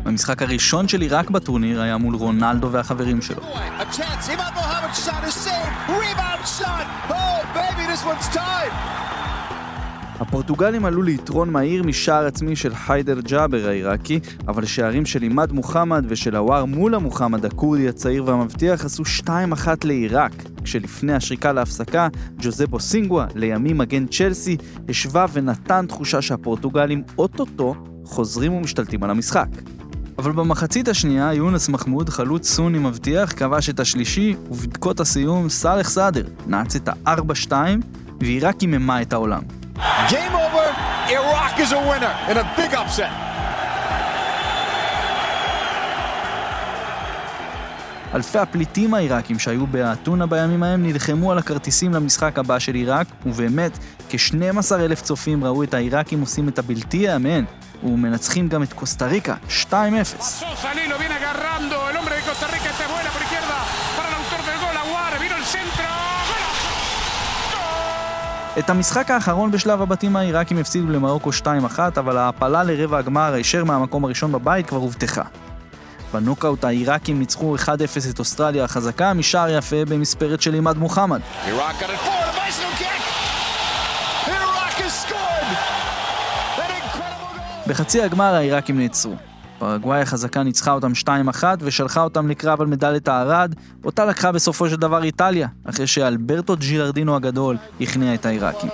המשחק 0.05 0.41
הראשון 0.41 0.87
של 0.87 1.01
עיראק 1.01 1.29
בטורניר 1.29 1.81
היה 1.81 1.97
מול 1.97 2.15
רונלדו 2.15 2.71
והחברים 2.71 3.21
שלו. 3.21 3.41
הפורטוגלים 10.19 10.85
עלו 10.85 11.01
ליתרון 11.01 11.49
מהיר 11.49 11.83
משער 11.83 12.25
עצמי 12.25 12.55
של 12.55 12.75
חיידר 12.75 13.19
ג'אבר 13.19 13.67
העיראקי, 13.67 14.19
אבל 14.47 14.65
שערים 14.65 15.05
של 15.05 15.21
עימאד 15.21 15.51
מוחמד 15.51 16.05
ושל 16.07 16.35
הוואר 16.35 16.65
מולה 16.65 16.99
מוחמד 16.99 17.45
הכורדי 17.45 17.89
הצעיר 17.89 18.25
והמבטיח 18.25 18.85
עשו 18.85 19.03
2-1 19.03 19.29
לעיראק, 19.83 20.31
כשלפני 20.63 21.13
השריקה 21.13 21.51
להפסקה, 21.51 22.07
ג'וזבו 22.39 22.79
סינגווה, 22.79 23.25
לימים 23.35 23.77
מגן 23.77 24.05
צ'לסי, 24.07 24.57
השווה 24.89 25.25
ונתן 25.33 25.85
תחושה 25.87 26.21
שהפורטוגלים 26.21 27.03
אוטוטו 27.17 27.75
חוזרים 28.03 28.53
ומשתלטים 28.53 29.03
על 29.03 29.09
המשחק. 29.09 29.47
אבל 30.17 30.31
במחצית 30.31 30.87
השנייה, 30.87 31.33
יונס 31.33 31.69
מחמוד, 31.69 32.09
חלוץ 32.09 32.49
סוני 32.49 32.79
מבטיח, 32.79 33.33
כבש 33.33 33.69
את 33.69 33.79
השלישי, 33.79 34.35
ובדקות 34.51 34.99
הסיום, 34.99 35.49
סאלח 35.49 35.89
סאדר 35.89 36.27
נעץ 36.47 36.75
את 36.75 36.87
ה-4-2, 36.87 37.51
ועיראק 38.19 38.61
היממה 38.61 39.01
את 39.01 39.13
העולם. 39.13 39.58
Game 40.09 40.35
over, 40.45 40.67
Iraq 41.07 41.55
is 41.59 41.71
a 41.71 41.81
winner 41.89 42.13
in 42.29 42.37
a 42.37 42.45
big 42.57 42.73
upset. 42.73 43.11
אלפי 48.15 48.39
הפליטים 48.39 48.93
העיראקים 48.93 49.39
שהיו 49.39 49.67
באתונה 49.67 50.25
בימים 50.25 50.63
ההם 50.63 50.83
נלחמו 50.83 51.31
על 51.31 51.37
הכרטיסים 51.37 51.93
למשחק 51.93 52.39
הבא 52.39 52.59
של 52.59 52.75
עיראק, 52.75 53.07
ובאמת, 53.25 53.77
כ-12 54.09 54.75
אלף 54.75 55.01
צופים 55.01 55.43
ראו 55.43 55.63
את 55.63 55.73
העיראקים 55.73 56.21
עושים 56.21 56.49
את 56.49 56.59
הבלתי 56.59 56.97
ייאמן, 56.97 57.43
ומנצחים 57.83 58.47
גם 58.47 58.63
את 58.63 58.73
קוסטה 58.73 59.05
ריקה 59.07 59.35
2-0. 59.49 59.73
את 68.59 68.69
המשחק 68.69 69.11
האחרון 69.11 69.51
בשלב 69.51 69.81
הבתים 69.81 70.15
העיראקים 70.15 70.57
הפסידו 70.57 70.89
למרוקו 70.89 71.29
2-1, 71.29 71.79
אבל 71.97 72.17
ההעפלה 72.17 72.63
לרבע 72.63 72.97
הגמר 72.97 73.33
הישר 73.33 73.63
מהמקום 73.63 74.05
הראשון 74.05 74.31
בבית 74.31 74.67
כבר 74.67 74.77
הובטחה. 74.77 75.21
בנוקאוט 76.13 76.63
העיראקים 76.63 77.19
ניצחו 77.19 77.55
1-0 77.55 77.69
את 78.09 78.19
אוסטרליה 78.19 78.63
החזקה 78.63 79.13
משער 79.13 79.49
יפה 79.49 79.85
במספרת 79.85 80.41
של 80.41 80.53
עימאד 80.53 80.77
מוחמד. 80.77 81.19
בחצי 87.67 88.01
הגמר 88.01 88.35
העיראקים 88.35 88.79
נעצרו. 88.79 89.28
פרגוואי 89.58 90.00
החזקה 90.00 90.42
ניצחה 90.42 90.72
אותם 90.72 90.92
2-1 91.40 91.44
ושלחה 91.60 92.02
אותם 92.02 92.28
לקרב 92.28 92.60
על 92.60 92.66
מדליית 92.66 93.08
הארד, 93.08 93.54
אותה 93.84 94.04
לקחה 94.04 94.32
בסופו 94.32 94.68
של 94.68 94.76
דבר 94.76 95.02
איטליה, 95.02 95.48
אחרי 95.64 95.86
שאלברטו 95.86 96.56
ג'ילרדינו 96.56 97.16
הגדול 97.16 97.56
הכניע 97.80 98.14
את 98.14 98.26
העיראקים. 98.26 98.70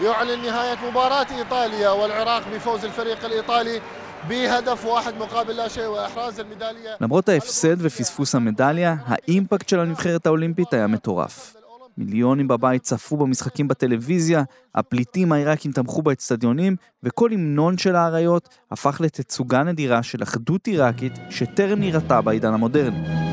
يعلن 0.00 0.42
نهاية 0.42 0.78
مباراة 0.90 1.26
إيطاليا 1.38 1.90
والعراق 1.90 2.42
بفوز 2.54 2.84
الفريق 2.84 3.24
الإيطالي 3.24 3.80
بهدف 4.28 4.84
واحد 4.84 5.14
مقابل 5.14 5.56
لا 5.56 5.68
شيء 5.68 5.86
وإحراز 5.86 6.40
الميدالية 6.40 6.96
למרות 7.00 7.28
ההפסד 7.28 7.76
ופספוס 7.78 8.34
המדליה, 8.34 8.96
האימפקט 9.06 9.68
של 9.68 9.80
הנבחרת 9.80 10.26
האולימפית 10.26 10.72
היה 10.72 10.86
מטורף. 10.86 11.56
מיליונים 11.97 12.47
בבית 12.47 12.81
צפו 12.81 13.17
במשחקים 13.17 13.67
בטלוויזיה, 13.67 14.43
הפליטים 14.75 15.31
העיראקים 15.31 15.71
תמכו 15.71 16.01
באצטדיונים, 16.01 16.75
וכל 17.03 17.31
המנון 17.31 17.77
של 17.77 17.95
האריות 17.95 18.49
הפך 18.71 19.01
לתצוגה 19.01 19.63
נדירה 19.63 20.03
של 20.03 20.23
אחדות 20.23 20.67
עיראקית 20.67 21.13
שטרם 21.29 21.79
נראתה 21.79 22.21
בעידן 22.21 22.53
המודרני. 22.53 23.25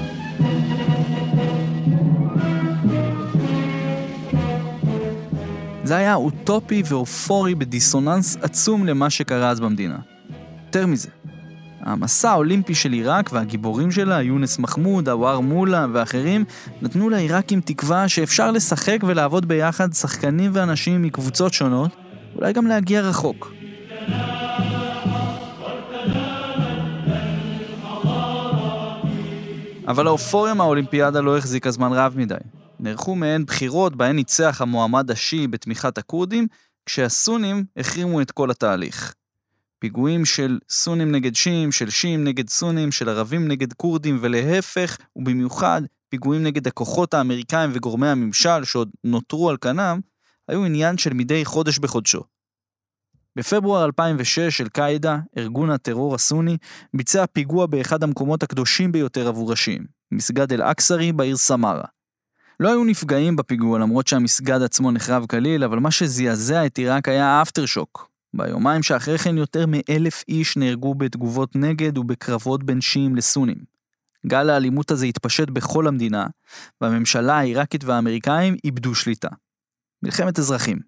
זה 5.84 5.96
היה 5.96 6.14
אוטופי 6.14 6.82
ואופורי 6.88 7.54
בדיסוננס 7.54 8.36
עצום 8.42 8.86
למה 8.86 9.10
שקרה 9.10 9.50
אז 9.50 9.60
במדינה. 9.60 9.98
יותר 10.66 10.86
מזה, 10.86 11.08
המסע 11.82 12.30
האולימפי 12.30 12.74
של 12.74 12.92
עיראק 12.92 13.30
והגיבורים 13.32 13.90
שלה, 13.90 14.22
יונס 14.22 14.58
מחמוד, 14.58 15.08
עוואר 15.08 15.40
מולה 15.40 15.86
ואחרים, 15.92 16.44
נתנו 16.82 17.10
לעיראקים 17.10 17.60
תקווה 17.60 18.08
שאפשר 18.08 18.50
לשחק 18.50 18.98
ולעבוד 19.06 19.48
ביחד 19.48 19.92
שחקנים 19.92 20.50
ואנשים 20.54 21.02
מקבוצות 21.02 21.52
שונות, 21.52 21.90
אולי 22.36 22.52
גם 22.52 22.66
להגיע 22.66 23.00
רחוק. 23.00 23.52
אבל 29.88 30.06
האופוריה 30.06 30.54
מהאולימפיאדה 30.54 31.20
לא 31.20 31.38
החזיקה 31.38 31.70
זמן 31.70 31.92
רב 31.92 32.14
מדי. 32.16 32.34
נערכו 32.80 33.14
מהן 33.14 33.44
בחירות 33.44 33.96
בהן 33.96 34.16
ניצח 34.16 34.60
המועמד 34.60 35.10
השיעי 35.10 35.48
בתמיכת 35.48 35.98
הכורדים, 35.98 36.46
כשהסונים 36.86 37.64
החרימו 37.76 38.20
את 38.20 38.30
כל 38.30 38.50
התהליך. 38.50 39.14
פיגועים 39.82 40.24
של 40.24 40.58
סונים 40.70 41.12
נגד 41.12 41.34
שיעים, 41.34 41.72
של 41.72 41.90
שיעים 41.90 42.24
נגד 42.24 42.48
סונים, 42.48 42.92
של 42.92 43.08
ערבים 43.08 43.48
נגד 43.48 43.72
כורדים 43.72 44.18
ולהפך, 44.20 44.96
ובמיוחד 45.16 45.82
פיגועים 46.08 46.42
נגד 46.42 46.66
הכוחות 46.66 47.14
האמריקאים 47.14 47.70
וגורמי 47.74 48.08
הממשל 48.08 48.64
שעוד 48.64 48.90
נותרו 49.04 49.50
על 49.50 49.56
כנם, 49.56 50.00
היו 50.48 50.64
עניין 50.64 50.98
של 50.98 51.12
מדי 51.14 51.44
חודש 51.44 51.78
בחודשו. 51.78 52.22
בפברואר 53.36 53.84
2006 53.84 54.60
אל-קאעידה, 54.60 55.18
ארגון 55.38 55.70
הטרור 55.70 56.14
הסוני, 56.14 56.56
ביצע 56.94 57.24
פיגוע 57.26 57.66
באחד 57.66 58.02
המקומות 58.02 58.42
הקדושים 58.42 58.92
ביותר 58.92 59.28
עבור 59.28 59.52
השיעים, 59.52 59.86
מסגד 60.12 60.52
אל-אקסרי 60.52 61.12
בעיר 61.12 61.36
סמארה. 61.36 61.84
לא 62.60 62.68
היו 62.68 62.84
נפגעים 62.84 63.36
בפיגוע 63.36 63.78
למרות 63.78 64.06
שהמסגד 64.06 64.62
עצמו 64.62 64.90
נחרב 64.90 65.26
כליל, 65.26 65.64
אבל 65.64 65.78
מה 65.78 65.90
שזעזע 65.90 66.66
את 66.66 66.78
עיראק 66.78 67.08
היה 67.08 67.26
האפטר 67.26 67.66
שוק, 67.66 68.11
ביומיים 68.34 68.82
שאחרי 68.82 69.18
כן 69.18 69.38
יותר 69.38 69.64
מאלף 69.68 70.24
איש 70.28 70.56
נהרגו 70.56 70.94
בתגובות 70.94 71.56
נגד 71.56 71.98
ובקרבות 71.98 72.64
בין 72.64 72.80
שיעים 72.80 73.16
לסונים. 73.16 73.56
גל 74.26 74.50
האלימות 74.50 74.90
הזה 74.90 75.06
התפשט 75.06 75.50
בכל 75.50 75.86
המדינה, 75.86 76.26
והממשלה 76.80 77.38
העיראקית 77.38 77.84
והאמריקאים 77.84 78.56
איבדו 78.64 78.94
שליטה. 78.94 79.28
מלחמת 80.02 80.38
אזרחים. 80.38 80.78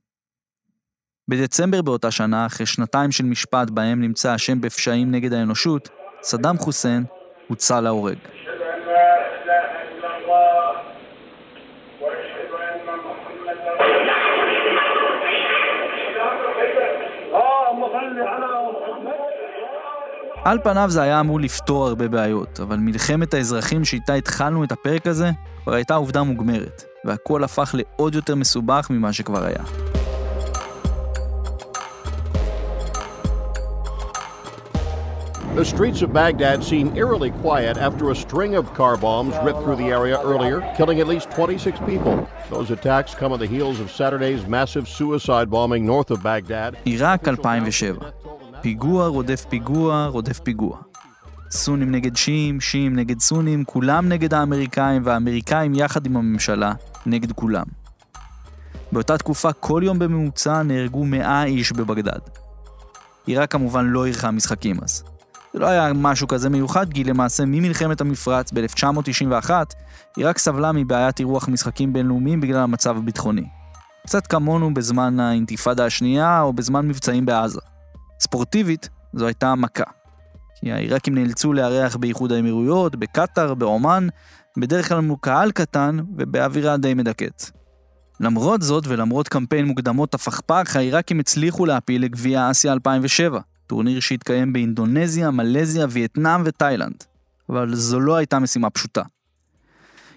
בדצמבר 1.28 1.83
באותה 1.83 2.11
שנה, 2.11 2.46
אחרי 2.46 2.66
שנתיים 2.66 3.12
של 3.12 3.24
משפט 3.24 3.70
בהם 3.70 4.00
נמצא 4.00 4.35
אשם 4.35 4.61
בפשעים 4.61 5.11
נגד 5.11 5.33
האנושות, 5.33 5.88
סדאם 6.22 6.59
חוסיין 6.59 7.04
הוצא 7.48 7.80
להורג. 7.80 8.18
על 20.44 20.59
פניו 20.62 20.90
זה 20.90 21.02
היה 21.02 21.20
אמור 21.20 21.40
לפתור 21.40 21.87
הרבה 21.87 22.09
בעיות, 22.09 22.61
אבל 22.62 22.76
מלחמת 22.76 23.35
האזרחים 23.35 23.85
שאיתה 23.85 24.14
התחלנו 24.14 24.64
את 24.64 24.72
הפרק 24.72 25.07
הזה, 25.07 25.30
כבר 25.62 25.74
הייתה 25.74 25.94
עובדה 25.94 26.22
מוגמרת, 26.22 26.85
והכל 27.04 27.44
הפך 27.44 27.74
לעוד 27.74 28.14
יותר 28.14 28.35
מסובך 28.35 28.87
ממה 28.90 29.12
שכבר 29.12 29.44
היה. 29.44 29.64
The 35.57 35.64
streets 35.64 36.02
of 36.02 36.12
Baghdad 36.12 36.64
seem 36.64 36.87
eerily 36.96 37.30
quiet 37.30 37.76
after 37.76 38.11
a 38.11 38.16
string 38.24 38.52
of 38.57 38.64
car 38.74 38.96
bombs 38.96 39.35
ripped 39.46 39.62
through 39.64 39.76
the 39.76 39.90
area 39.98 40.16
earlier, 40.33 40.59
killing 40.76 40.98
at 41.00 41.07
least 41.07 41.30
26 41.30 41.78
people. 41.87 42.16
Those 42.50 42.72
attacks 42.72 43.14
come 43.14 43.30
on 43.33 43.38
the 43.38 43.46
heels 43.46 43.78
of 43.78 43.88
Saturday's 43.90 44.44
massive 44.48 44.88
suicide 44.88 45.48
bombing 45.48 45.87
north 45.87 46.11
of 46.11 46.22
Baghdad. 46.22 46.74
עיראק 46.85 47.28
2007 47.28 48.23
פיגוע 48.64 49.07
רודף 49.07 49.44
פיגוע 49.48 50.07
רודף 50.07 50.38
פיגוע. 50.38 50.79
סונים 51.50 51.90
נגד 51.90 52.16
שיעים, 52.16 52.61
שיעים 52.61 52.96
נגד 52.96 53.20
סונים, 53.20 53.64
כולם 53.64 54.09
נגד 54.09 54.35
האמריקאים, 54.35 55.03
והאמריקאים 55.05 55.74
יחד 55.74 56.07
עם 56.07 56.16
הממשלה 56.16 56.72
נגד 57.07 57.33
כולם. 57.33 57.64
באותה 58.92 59.18
תקופה 59.18 59.53
כל 59.53 59.83
יום 59.85 59.98
בממוצע 59.98 60.62
נהרגו 60.62 61.05
100 61.05 61.44
איש 61.44 61.72
בבגדד. 61.72 62.18
עיראק 63.27 63.53
כמובן 63.53 63.87
לא 63.87 64.07
אירחה 64.07 64.31
משחקים 64.31 64.77
אז. 64.83 65.03
זה 65.53 65.59
לא 65.59 65.66
היה 65.66 65.92
משהו 65.92 66.29
כזה 66.29 66.50
מיוחד, 66.50 66.92
כי 66.92 67.05
למעשה 67.05 67.44
ממלחמת 67.46 68.00
המפרץ 68.00 68.53
ב-1991, 68.53 69.50
עיראק 70.16 70.38
סבלה 70.38 70.72
מבעיית 70.72 71.20
אירוח 71.20 71.48
משחקים 71.48 71.92
בינלאומיים 71.92 72.40
בגלל 72.40 72.61
המצב 72.61 72.96
הביטחוני. 72.96 73.44
קצת 74.07 74.27
כמונו 74.27 74.74
בזמן 74.74 75.20
האינתיפאדה 75.20 75.87
השנייה 75.87 76.40
או 76.40 76.53
בזמן 76.53 76.88
מבצעים 76.88 77.27
בעזה. 77.27 77.61
ספורטיבית, 78.20 78.88
זו 79.12 79.27
הייתה 79.27 79.55
מכה. 79.55 79.85
כי 80.61 80.72
העיראקים 80.72 81.14
נאלצו 81.14 81.53
לארח 81.53 81.96
באיחוד 81.96 82.33
האמירויות, 82.33 82.96
בקטאר, 82.96 83.55
בעומאן, 83.55 84.09
בדרך 84.59 84.88
כלל 84.88 85.00
מול 85.00 85.16
קהל 85.20 85.53
קטן 85.53 85.98
ובאווירה 86.16 86.77
די 86.77 86.94
מדכאת. 86.94 87.50
למרות 88.20 88.62
זאת 88.62 88.85
ולמרות 88.87 89.29
קמפיין 89.29 89.66
מוקדמות 89.66 90.14
הפכפך, 90.14 90.77
העיראקים 90.77 91.20
הצליחו 91.20 91.66
להפיל 91.66 92.05
לגביע 92.05 92.50
אסיה 92.50 92.72
2007, 92.72 93.40
טורניר 93.66 94.00
שהתקיים 94.00 94.53
באינדונזיה, 94.53 95.31
מלזיה, 95.31 95.87
וייטנאם 95.90 96.42
ותאילנד. 96.44 97.05
אבל 97.48 97.74
זו 97.74 98.00
לא 98.00 98.16
הייתה 98.16 98.38
משימה 98.38 98.70
פשוטה. 98.70 99.03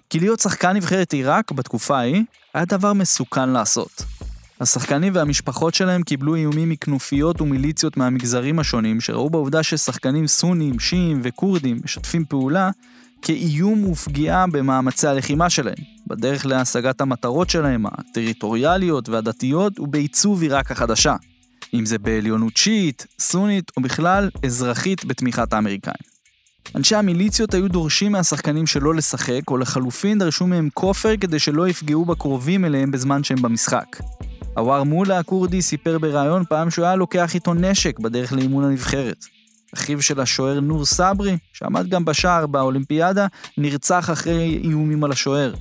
כי 0.10 0.20
להיות 0.20 0.40
שחקן 0.40 0.76
נבחרת 0.76 1.14
עיראק 1.14 1.52
בתקופה 1.52 1.98
ההיא 1.98 2.24
היה 2.54 2.66
דבר 2.66 2.94
מסוכן 2.94 3.50
לעשות. 3.50 4.04
השחקנים 4.60 5.16
והמשפחות 5.16 5.74
שלהם 5.74 6.04
קיבלו 6.04 6.36
איומים 6.36 6.70
מכנופיות 6.70 7.42
ומיליציות 7.42 7.98
מהמגזרים 7.98 8.60
השונים, 8.60 9.02
שראו 9.02 9.30
בעובדה 9.30 9.64
ששחקנים 9.64 10.28
סונים, 10.28 10.80
שיעים 10.80 11.20
וכורדים 11.24 11.80
משתפים 11.84 12.26
פעולה 12.26 12.70
כאיום 13.22 13.90
ופגיעה 13.90 14.48
במאמצי 14.48 15.08
הלחימה 15.08 15.50
שלהם, 15.50 15.76
בדרך 16.08 16.46
להשגת 16.46 17.02
המטרות 17.02 17.50
שלהם, 17.50 17.86
הטריטוריאליות 17.86 19.10
והדתיות, 19.10 19.80
ובעיצוב 19.80 20.42
עיראק 20.42 20.72
החדשה. 20.72 21.16
אם 21.74 21.86
זה 21.86 21.98
בעליונות 21.98 22.58
שיעית, 22.58 23.08
סונית, 23.20 23.72
או 23.78 23.82
בכלל 23.82 24.30
אזרחית 24.46 25.06
בתמיכת 25.06 25.54
האמריקאים. 25.54 26.18
אנשי 26.76 26.96
המיליציות 26.96 27.54
היו 27.54 27.68
דורשים 27.68 28.12
מהשחקנים 28.12 28.68
שלא 28.68 28.96
לשחק, 28.96 29.42
או 29.48 29.58
לחלופין 29.58 30.20
דרשו 30.20 30.48
מהם 30.48 30.70
כופר 30.74 31.18
כדי 31.18 31.40
שלא 31.40 31.68
יפגעו 31.68 32.06
בקרובים 32.06 32.66
אליהם 32.66 32.92
בזמן 32.92 33.24
שהם 33.24 33.42
במשחק. 33.42 33.98
עוואר 34.58 34.84
מולה 34.84 35.20
הכורדי 35.20 35.62
סיפר 35.62 35.98
בריאיון 35.98 36.44
פעם 36.50 36.70
שהוא 36.70 36.86
היה 36.86 36.96
לוקח 36.96 37.36
איתו 37.36 37.54
נשק 37.54 38.00
בדרך 38.00 38.34
לאימון 38.34 38.64
הנבחרת. 38.64 39.26
אחיו 39.74 40.02
של 40.02 40.20
השוער 40.20 40.60
נור 40.60 40.86
סברי, 40.86 41.38
שעמד 41.54 41.90
גם 41.90 42.06
בשער 42.06 42.48
באולימפיאדה, 42.48 43.28
נרצח 43.58 44.10
אחרי 44.14 44.60
איומים 44.64 45.04
על 45.04 45.12
השוער. 45.12 45.54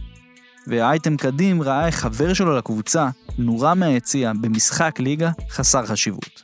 ואייטם 0.66 1.16
קדים 1.16 1.62
ראה 1.62 1.86
איך 1.86 1.94
חבר 1.94 2.34
שלו 2.34 2.56
לקבוצה 2.56 3.08
נורה 3.38 3.74
מהיציע 3.74 4.32
במשחק 4.40 5.00
ליגה 5.00 5.30
חסר 5.50 5.86
חשיבות. 5.86 6.42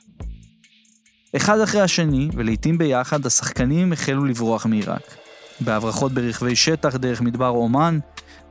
אחד 1.36 1.60
אחרי 1.60 1.80
השני, 1.80 2.28
ולעיתים 2.34 2.78
ביחד, 2.78 3.26
השחקנים 3.26 3.92
החלו 3.92 4.24
לברוח 4.24 4.66
מעיראק. 4.66 5.21
בהברחות 5.64 6.12
ברכבי 6.12 6.56
שטח 6.56 6.96
דרך 6.96 7.20
מדבר 7.20 7.48
אומן, 7.48 7.98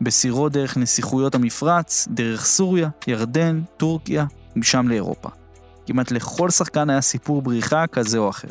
בסירות 0.01 0.51
דרך 0.51 0.77
נסיכויות 0.77 1.35
המפרץ, 1.35 2.07
דרך 2.11 2.45
סוריה, 2.45 2.89
ירדן, 3.07 3.61
טורקיה, 3.77 4.25
משם 4.55 4.87
לאירופה. 4.87 5.29
כמעט 5.85 6.11
לכל 6.11 6.49
שחקן 6.49 6.89
היה 6.89 7.01
סיפור 7.01 7.41
בריחה 7.41 7.87
כזה 7.87 8.17
או 8.17 8.29
אחר. 8.29 8.47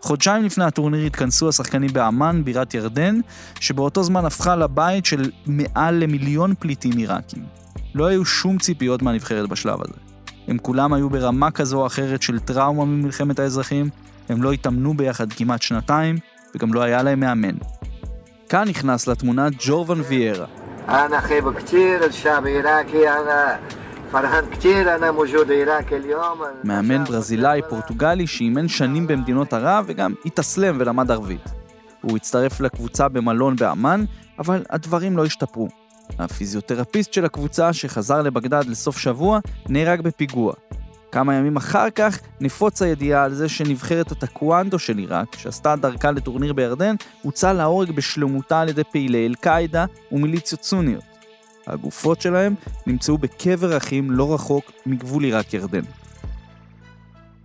חודשיים 0.00 0.44
לפני 0.44 0.64
הטורניר 0.64 1.06
התכנסו 1.06 1.48
השחקנים 1.48 1.92
באמ"ן, 1.92 2.44
בירת 2.44 2.74
ירדן, 2.74 3.20
שבאותו 3.60 4.02
זמן 4.02 4.24
הפכה 4.24 4.56
לבית 4.56 5.06
של 5.06 5.30
מעל 5.46 5.94
למיליון 5.94 6.54
פליטים 6.58 6.92
עיראקים. 6.92 7.44
לא 7.94 8.06
היו 8.06 8.24
שום 8.24 8.58
ציפיות 8.58 9.02
מהנבחרת 9.02 9.48
בשלב 9.48 9.78
הזה. 9.82 9.94
הם 10.48 10.58
כולם 10.58 10.92
היו 10.92 11.10
ברמה 11.10 11.50
כזו 11.50 11.80
או 11.80 11.86
אחרת 11.86 12.22
של 12.22 12.38
טראומה 12.38 12.84
ממלחמת 12.84 13.38
האזרחים, 13.38 13.90
הם 14.28 14.42
לא 14.42 14.52
התאמנו 14.52 14.96
ביחד 14.96 15.32
כמעט 15.32 15.62
שנתיים, 15.62 16.16
וגם 16.54 16.74
לא 16.74 16.82
היה 16.82 17.02
להם 17.02 17.20
מאמן. 17.20 17.54
כאן 18.48 18.68
נכנס 18.68 19.06
לתמונה 19.06 19.48
ג'ורבן 19.58 20.00
ויארה. 20.08 20.46
מאמן 26.64 27.04
ברזילאי 27.04 27.60
פורטוגלי 27.68 28.26
שאימן 28.26 28.68
שנים 28.68 29.06
במדינות 29.06 29.52
ערב 29.52 29.84
וגם 29.88 30.14
התאסלם 30.24 30.76
ולמד 30.80 31.10
ערבית. 31.10 31.48
הוא 32.00 32.16
הצטרף 32.16 32.60
לקבוצה 32.60 33.08
במלון 33.08 33.56
באמ"ן, 33.56 34.04
אבל 34.38 34.62
הדברים 34.70 35.16
לא 35.16 35.24
השתפרו. 35.24 35.68
הפיזיותרפיסט 36.18 37.12
של 37.12 37.24
הקבוצה, 37.24 37.72
שחזר 37.72 38.22
לבגדד 38.22 38.64
לסוף 38.66 38.98
שבוע, 38.98 39.38
נהרג 39.68 40.00
בפיגוע. 40.00 40.54
כמה 41.12 41.34
ימים 41.34 41.56
אחר 41.56 41.90
כך 41.90 42.18
נפוץ 42.40 42.82
הידיעה 42.82 43.24
על 43.24 43.34
זה 43.34 43.48
שנבחרת 43.48 44.12
הטקוונדו 44.12 44.78
של 44.78 44.98
עיראק, 44.98 45.36
שעשתה 45.36 45.76
דרכה 45.76 46.10
לטורניר 46.10 46.52
בירדן, 46.52 46.94
הוצא 47.22 47.52
להורג 47.52 47.90
בשלמותה 47.90 48.60
על 48.60 48.68
ידי 48.68 48.84
פעילי 48.84 49.26
אל-קאעידה 49.26 49.84
ומיליציות 50.12 50.62
סוניות. 50.62 51.04
הגופות 51.66 52.20
שלהם 52.20 52.54
נמצאו 52.86 53.18
בקבר 53.18 53.76
אחים 53.76 54.10
לא 54.10 54.34
רחוק 54.34 54.72
מגבול 54.86 55.24
עיראק-ירדן. 55.24 55.84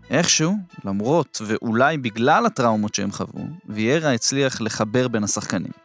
איכשהו, 0.10 0.56
למרות 0.86 1.42
ואולי 1.46 1.98
בגלל 1.98 2.46
הטראומות 2.46 2.96
שהם 2.96 3.12
חוו, 3.12 3.40
ויארה 3.70 4.14
הצליח 4.14 4.62
לחבר 4.62 5.08
בין 5.08 5.24
השחקנים. 5.24 5.83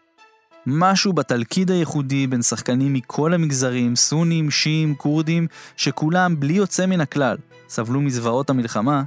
משהו 0.66 1.12
בתלכיד 1.12 1.70
הייחודי 1.70 2.26
בין 2.26 2.42
שחקנים 2.42 2.92
מכל 2.92 3.34
המגזרים, 3.34 3.96
סונים, 3.96 4.50
שיעים, 4.50 4.94
כורדים, 4.94 5.46
שכולם, 5.76 6.40
בלי 6.40 6.52
יוצא 6.52 6.86
מן 6.86 7.00
הכלל, 7.00 7.36
סבלו 7.68 8.00
מזוועות 8.00 8.50
המלחמה, 8.50 9.02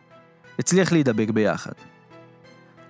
הצליח 0.60 0.92
להידבק 0.92 1.30
ביחד. 1.30 1.72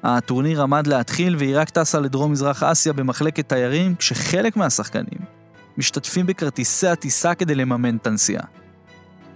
הטורניר 0.03 0.61
עמד 0.61 0.87
להתחיל 0.87 1.35
ועיראק 1.39 1.69
טסה 1.69 1.99
לדרום 1.99 2.31
מזרח 2.31 2.63
אסיה 2.63 2.93
במחלקת 2.93 3.49
תיירים, 3.49 3.95
כשחלק 3.95 4.57
מהשחקנים 4.57 5.41
משתתפים 5.77 6.25
בכרטיסי 6.25 6.87
הטיסה 6.87 7.35
כדי 7.35 7.55
לממן 7.55 7.95
את 7.95 8.07
הנסיעה. 8.07 8.43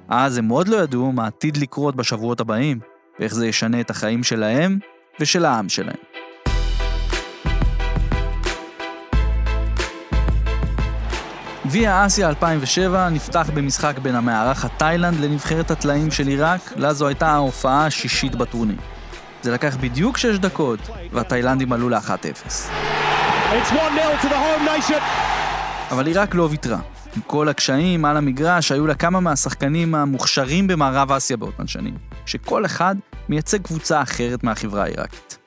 אז 0.07 0.37
הם 0.37 0.49
עוד 0.49 0.67
לא 0.67 0.77
ידעו 0.77 1.11
מה 1.11 1.27
עתיד 1.27 1.57
לקרות 1.57 1.95
בשבועות 1.95 2.39
הבאים, 2.39 2.79
ואיך 3.19 3.33
זה 3.33 3.47
ישנה 3.47 3.81
את 3.81 3.89
החיים 3.89 4.23
שלהם 4.23 4.79
ושל 5.19 5.45
העם 5.45 5.69
שלהם. 5.69 6.04
גביע 11.75 12.05
אסיה 12.05 12.29
2007 12.29 13.09
נפתח 13.09 13.49
במשחק 13.53 13.99
בין 13.99 14.15
המארחת 14.15 14.71
תאילנד 14.77 15.19
לנבחרת 15.19 15.71
הטלאים 15.71 16.11
של 16.11 16.27
עיראק, 16.27 16.73
לה 16.75 16.93
זו 16.93 17.07
הייתה 17.07 17.27
ההופעה 17.27 17.85
השישית 17.85 18.35
בטורניר. 18.35 18.77
זה 19.41 19.51
לקח 19.51 19.77
בדיוק 19.81 20.17
6 20.17 20.35
דקות, 20.35 20.79
והתאילנדים 21.11 21.73
עלו 21.73 21.89
ל-1-0. 21.89 22.69
אבל 25.91 26.07
עיראק 26.07 26.35
לא 26.35 26.47
ויתרה. 26.51 26.79
עם 27.15 27.21
כל 27.27 27.49
הקשיים 27.49 28.05
על 28.05 28.17
המגרש, 28.17 28.71
היו 28.71 28.87
לה 28.87 28.95
כמה 28.95 29.19
מהשחקנים 29.19 29.95
המוכשרים 29.95 30.67
במערב 30.67 31.11
אסיה 31.11 31.37
באותן 31.37 31.67
שנים, 31.67 31.97
שכל 32.25 32.65
אחד 32.65 32.95
מייצג 33.29 33.61
קבוצה 33.61 34.01
אחרת 34.01 34.43
מהחברה 34.43 34.83
העיראקית. 34.83 35.37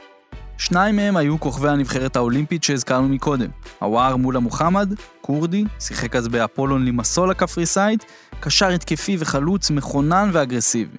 שניים 0.59 0.97
מהם 0.97 1.17
היו 1.17 1.41
כוכבי 1.41 1.69
הנבחרת 1.69 2.17
האולימפית 2.17 2.65
שהזכרנו 2.65 3.09
מקודם. 3.09 3.51
עוואר 3.79 4.17
מולה 4.17 4.39
מוחמד, 4.39 4.95
כורדי, 5.29 5.65
שיחק 5.81 6.17
אז 6.17 6.29
באפולון 6.29 6.85
לימסול 6.85 7.31
הקפריסאית, 7.31 8.05
קשר 8.41 8.69
התקפי 8.69 9.17
וחלוץ 9.19 9.71
מכונן 9.71 10.31
ואגרסיבי. 10.33 10.99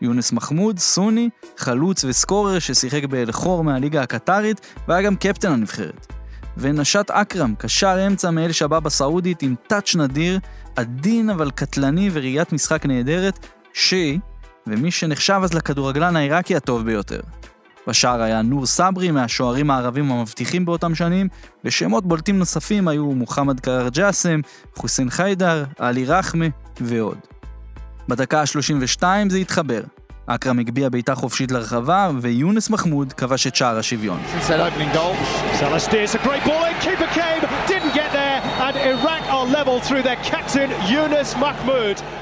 יונס 0.00 0.32
מחמוד, 0.32 0.78
סוני, 0.78 1.28
חלוץ 1.58 2.04
וסקורר 2.04 2.58
ששיחק 2.58 3.04
באל-חור 3.04 3.64
מהליגה 3.64 4.02
הקטרית 4.02 4.60
והיה 4.88 5.02
גם 5.02 5.16
קפטן 5.16 5.52
הנבחרת. 5.52 6.06
ונשת 6.56 7.06
אכרם, 7.10 7.54
קשר 7.58 8.06
אמצע 8.06 8.30
מאל 8.30 8.52
שבאב 8.52 8.86
הסעודית 8.86 9.42
עם 9.42 9.54
טאץ' 9.66 9.94
נדיר, 9.94 10.38
עדין 10.76 11.30
אבל 11.30 11.50
קטלני 11.50 12.10
וראיית 12.12 12.52
משחק 12.52 12.86
נהדרת, 12.86 13.46
שי, 13.72 14.18
ומי 14.66 14.90
שנחשב 14.90 15.40
אז 15.44 15.54
לכדורגלן 15.54 16.16
העיראקי 16.16 16.56
הטוב 16.56 16.84
ביותר. 16.84 17.20
בשער 17.86 18.22
היה 18.22 18.42
נור 18.42 18.66
סברי 18.66 19.10
מהשוערים 19.10 19.70
הערבים 19.70 20.12
המבטיחים 20.12 20.64
באותם 20.64 20.94
שנים, 20.94 21.28
ושמות 21.64 22.06
בולטים 22.06 22.38
נוספים 22.38 22.88
היו 22.88 23.04
מוחמד 23.04 23.60
קרר 23.60 23.88
ג'אסם, 23.88 24.40
חוסיין 24.76 25.10
חיידר, 25.10 25.64
עלי 25.78 26.04
רחמה 26.04 26.46
ועוד. 26.80 27.18
בדקה 28.08 28.40
ה-32 28.40 29.02
זה 29.28 29.38
התחבר. 29.38 29.80
אכרם 30.26 30.58
הגביה 30.58 30.90
בעיטה 30.90 31.14
חופשית 31.14 31.52
לרחבה, 31.52 32.10
ויונס 32.20 32.70
מחמוד 32.70 33.12
כבש 33.12 33.46
את 33.46 33.56
שער 33.56 33.78
השוויון. 33.78 34.20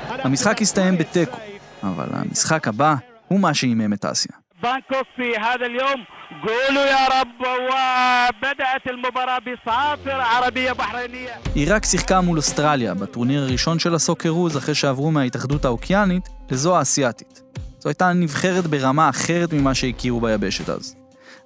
המשחק 0.08 0.62
הסתיים 0.62 0.98
בתיקו, 0.98 1.38
אבל 1.82 2.06
המשחק 2.12 2.68
הבא 2.68 2.94
הוא 3.28 3.40
מה 3.40 3.54
שעימם 3.54 3.92
את 3.92 4.04
אסיה. 4.04 4.39
بانكوك 4.63 5.07
في 5.15 5.37
هذا 5.37 5.65
اليوم 5.65 6.05
قولوا 6.47 6.85
يا 6.85 7.07
رب 7.07 7.41
وبدأت 7.41 8.87
المباراة 8.87 9.39
بصافرة 9.39 10.23
عربية 10.23 10.71
بحرينية 10.71 11.39
עיראק 11.55 11.85
שיחקה 11.85 12.21
מול 12.21 12.37
אוסטרליה 12.37 12.93
בטורניר 12.93 13.43
הראשון 13.43 13.79
של 13.79 13.95
הסוקרוז 13.95 14.57
אחרי 14.57 14.75
שעברו 14.75 15.11
מההתאחדות 15.11 15.65
האוקיאנית 15.65 16.29
לזו 16.51 16.77
האסייתית. 16.77 17.41
זו 17.79 17.89
הייתה 17.89 18.13
נבחרת 18.13 18.67
ברמה 18.67 19.09
אחרת 19.09 19.53
ממה 19.53 19.73
שהכירו 19.73 20.21
ביבשת 20.21 20.69
אז. 20.69 20.95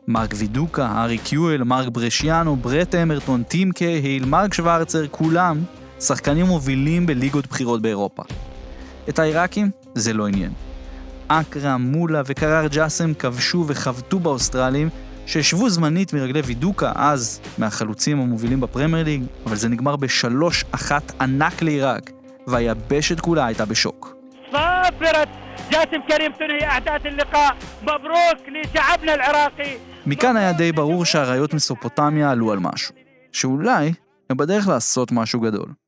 מרק 0.08 0.34
וידוקה, 0.38 0.86
הארי 0.86 1.18
קיואל, 1.18 1.64
מרק 1.64 1.88
ברשיאנו, 1.88 2.56
ברט 2.56 2.96
אמרטון, 2.96 3.44
טים 3.44 3.72
קהיל, 3.72 4.26
מרק 4.26 4.54
שוורצר, 4.54 5.08
כולם 5.08 5.64
שחקנים 6.00 6.46
מובילים 6.46 7.06
בליגות 7.06 7.48
בחירות 7.48 7.82
באירופה. 7.82 8.24
את 9.10 9.20
העיראקים 9.20 9.72
זה 9.96 10.14
לא 10.14 10.28
עניין. 10.28 10.52
אכרם, 11.29 11.83
מולה 11.83 12.23
וקרר 12.27 12.67
ג'אסם 12.67 13.15
כבשו 13.15 13.65
וחבטו 13.69 14.19
באוסטרלים, 14.19 14.89
שהשוו 15.27 15.71
זמנית 15.71 16.13
מרגלי 16.13 16.41
וידוקה, 16.41 16.93
אז 16.95 17.41
מהחלוצים 17.59 18.21
המובילים 18.21 18.61
בפרמייר 18.61 19.05
ליג, 19.05 19.23
אבל 19.47 19.57
זה 19.57 19.69
נגמר 19.69 19.97
בשלוש 19.97 20.65
אחת 20.71 21.13
ענק 21.21 21.63
לעיראק, 21.63 22.11
והיבשת 22.47 23.21
כולה 23.21 23.47
הייתה 23.47 23.65
בשוק. 23.65 24.17
מכאן 30.07 30.37
היה 30.37 30.53
די 30.53 30.73
ברור 30.73 31.05
שהאריות 31.05 31.55
מסופוטמיה 31.55 32.31
עלו 32.31 32.53
על 32.53 32.59
משהו, 32.59 32.95
שאולי 33.33 33.93
הם 34.31 34.37
בדרך 34.37 34.69
לעשות 34.69 35.13
משהו 35.13 35.41
גדול. 35.41 35.84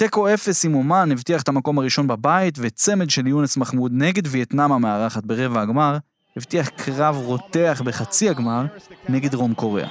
תיקו 0.00 0.34
אפס 0.34 0.64
עם 0.64 0.74
אומן 0.74 1.12
הבטיח 1.12 1.42
את 1.42 1.48
המקום 1.48 1.78
הראשון 1.78 2.06
בבית, 2.06 2.54
וצמד 2.58 3.10
של 3.10 3.26
יונס 3.26 3.56
מחמוד 3.56 3.92
נגד 3.94 4.22
וייטנאם 4.26 4.72
המארחת 4.72 5.24
ברבע 5.24 5.60
הגמר, 5.60 5.98
הבטיח 6.36 6.68
קרב 6.68 7.16
רותח 7.16 7.82
בחצי 7.84 8.28
הגמר 8.28 8.64
נגד 9.08 9.30
דרום 9.30 9.54
קוריאה. 9.54 9.88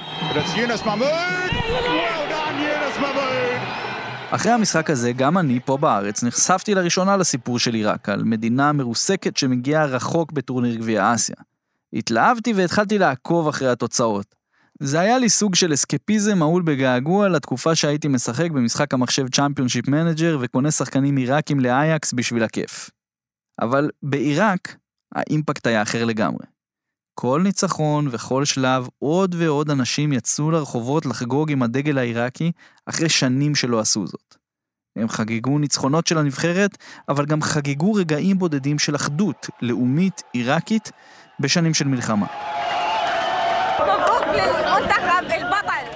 אחרי 4.30 4.52
המשחק 4.52 4.90
הזה, 4.90 5.12
גם 5.12 5.38
אני, 5.38 5.60
פה 5.64 5.76
בארץ, 5.76 6.22
נחשפתי 6.22 6.74
לראשונה 6.74 7.16
לסיפור 7.16 7.58
של 7.58 7.74
עיראק, 7.74 8.08
על 8.08 8.24
מדינה 8.24 8.72
מרוסקת 8.72 9.36
שמגיעה 9.36 9.84
רחוק 9.84 10.32
בטורניר 10.32 10.74
גביע 10.74 11.14
אסיה. 11.14 11.36
התלהבתי 11.92 12.52
והתחלתי 12.52 12.98
לעקוב 12.98 13.48
אחרי 13.48 13.68
התוצאות. 13.68 14.39
זה 14.82 15.00
היה 15.00 15.18
לי 15.18 15.28
סוג 15.28 15.54
של 15.54 15.74
אסקפיזם 15.74 16.38
מהול 16.38 16.62
בגעגוע 16.62 17.28
לתקופה 17.28 17.74
שהייתי 17.74 18.08
משחק 18.08 18.50
במשחק 18.50 18.94
המחשב 18.94 19.28
Championship 19.28 19.88
Manager 19.88 20.38
וקונה 20.40 20.70
שחקנים 20.70 21.16
עיראקים 21.16 21.60
לאייקס 21.60 22.12
בשביל 22.12 22.42
הכיף. 22.42 22.90
אבל 23.60 23.90
בעיראק, 24.02 24.76
ה 25.14 25.21
impact 25.21 25.66
היה 25.66 25.82
אחר 25.82 26.04
לגמרי. 26.04 26.46
כל 27.14 27.40
ניצחון 27.44 28.08
וכל 28.10 28.44
שלב 28.44 28.88
עוד 28.98 29.34
ועוד 29.38 29.70
אנשים 29.70 30.12
יצאו 30.12 30.50
לרחובות 30.50 31.06
לחגוג 31.06 31.52
עם 31.52 31.62
הדגל 31.62 31.98
העיראקי 31.98 32.52
אחרי 32.86 33.08
שנים 33.08 33.54
שלא 33.54 33.80
עשו 33.80 34.06
זאת. 34.06 34.36
הם 34.96 35.08
חגגו 35.08 35.58
ניצחונות 35.58 36.06
של 36.06 36.18
הנבחרת, 36.18 36.78
אבל 37.08 37.26
גם 37.26 37.42
חגגו 37.42 37.92
רגעים 37.92 38.38
בודדים 38.38 38.78
של 38.78 38.96
אחדות 38.96 39.46
לאומית 39.62 40.22
עיראקית 40.32 40.92
בשנים 41.40 41.74
של 41.74 41.88
מלחמה. 41.88 42.26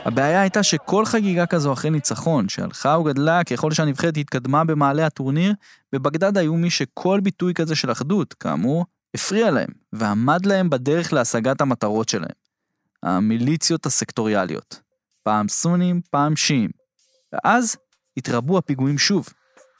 הבעיה 0.04 0.40
הייתה 0.40 0.62
שכל 0.62 1.04
חגיגה 1.04 1.46
כזו 1.46 1.72
אחרי 1.72 1.90
ניצחון, 1.90 2.48
שהלכה 2.48 2.98
וגדלה 2.98 3.44
ככל 3.44 3.72
שהנבחרת 3.72 4.16
התקדמה 4.16 4.64
במעלה 4.64 5.06
הטורניר, 5.06 5.54
בבגדד 5.92 6.38
היו 6.38 6.54
מי 6.54 6.70
שכל 6.70 7.20
ביטוי 7.22 7.54
כזה 7.54 7.74
של 7.74 7.92
אחדות, 7.92 8.34
כאמור, 8.34 8.84
הפריע 9.14 9.50
להם, 9.50 9.68
ועמד 9.92 10.46
להם 10.46 10.70
בדרך 10.70 11.12
להשגת 11.12 11.60
המטרות 11.60 12.08
שלהם. 12.08 12.34
המיליציות 13.02 13.86
הסקטוריאליות. 13.86 14.80
פעם 15.22 15.48
סונים, 15.48 16.00
פעם 16.10 16.36
שיעים. 16.36 16.70
ואז 17.32 17.76
התרבו 18.16 18.58
הפיגועים 18.58 18.98
שוב, 18.98 19.28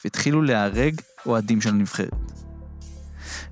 והתחילו 0.05 0.43
להיהרג 0.43 1.01
אוהדים 1.27 1.61
של 1.61 1.69
הנבחרת. 1.69 2.13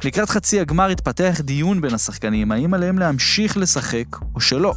לקראת 0.05 0.31
חצי 0.31 0.61
הגמר 0.61 0.89
התפתח 0.89 1.41
דיון 1.41 1.81
בין 1.81 1.95
השחקנים 1.95 2.53
האם 2.53 2.75
עליהם 2.75 2.99
להמשיך 2.99 3.57
לשחק 3.57 4.17
או 4.35 4.41
שלא. 4.41 4.75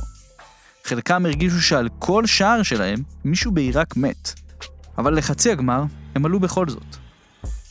חלקם 0.86 1.26
הרגישו 1.26 1.62
שעל 1.62 1.90
כל 2.00 2.26
שער 2.26 2.64
שלהם 2.64 3.00
מישהו 3.24 3.52
בעיראק 3.52 3.98
מת. 3.98 4.34
אבל 4.98 5.18
לחצי 5.18 5.52
הגמר 5.52 5.84
הם 6.16 6.26
עלו 6.26 6.40
בכל 6.40 6.70
זאת. 6.70 6.98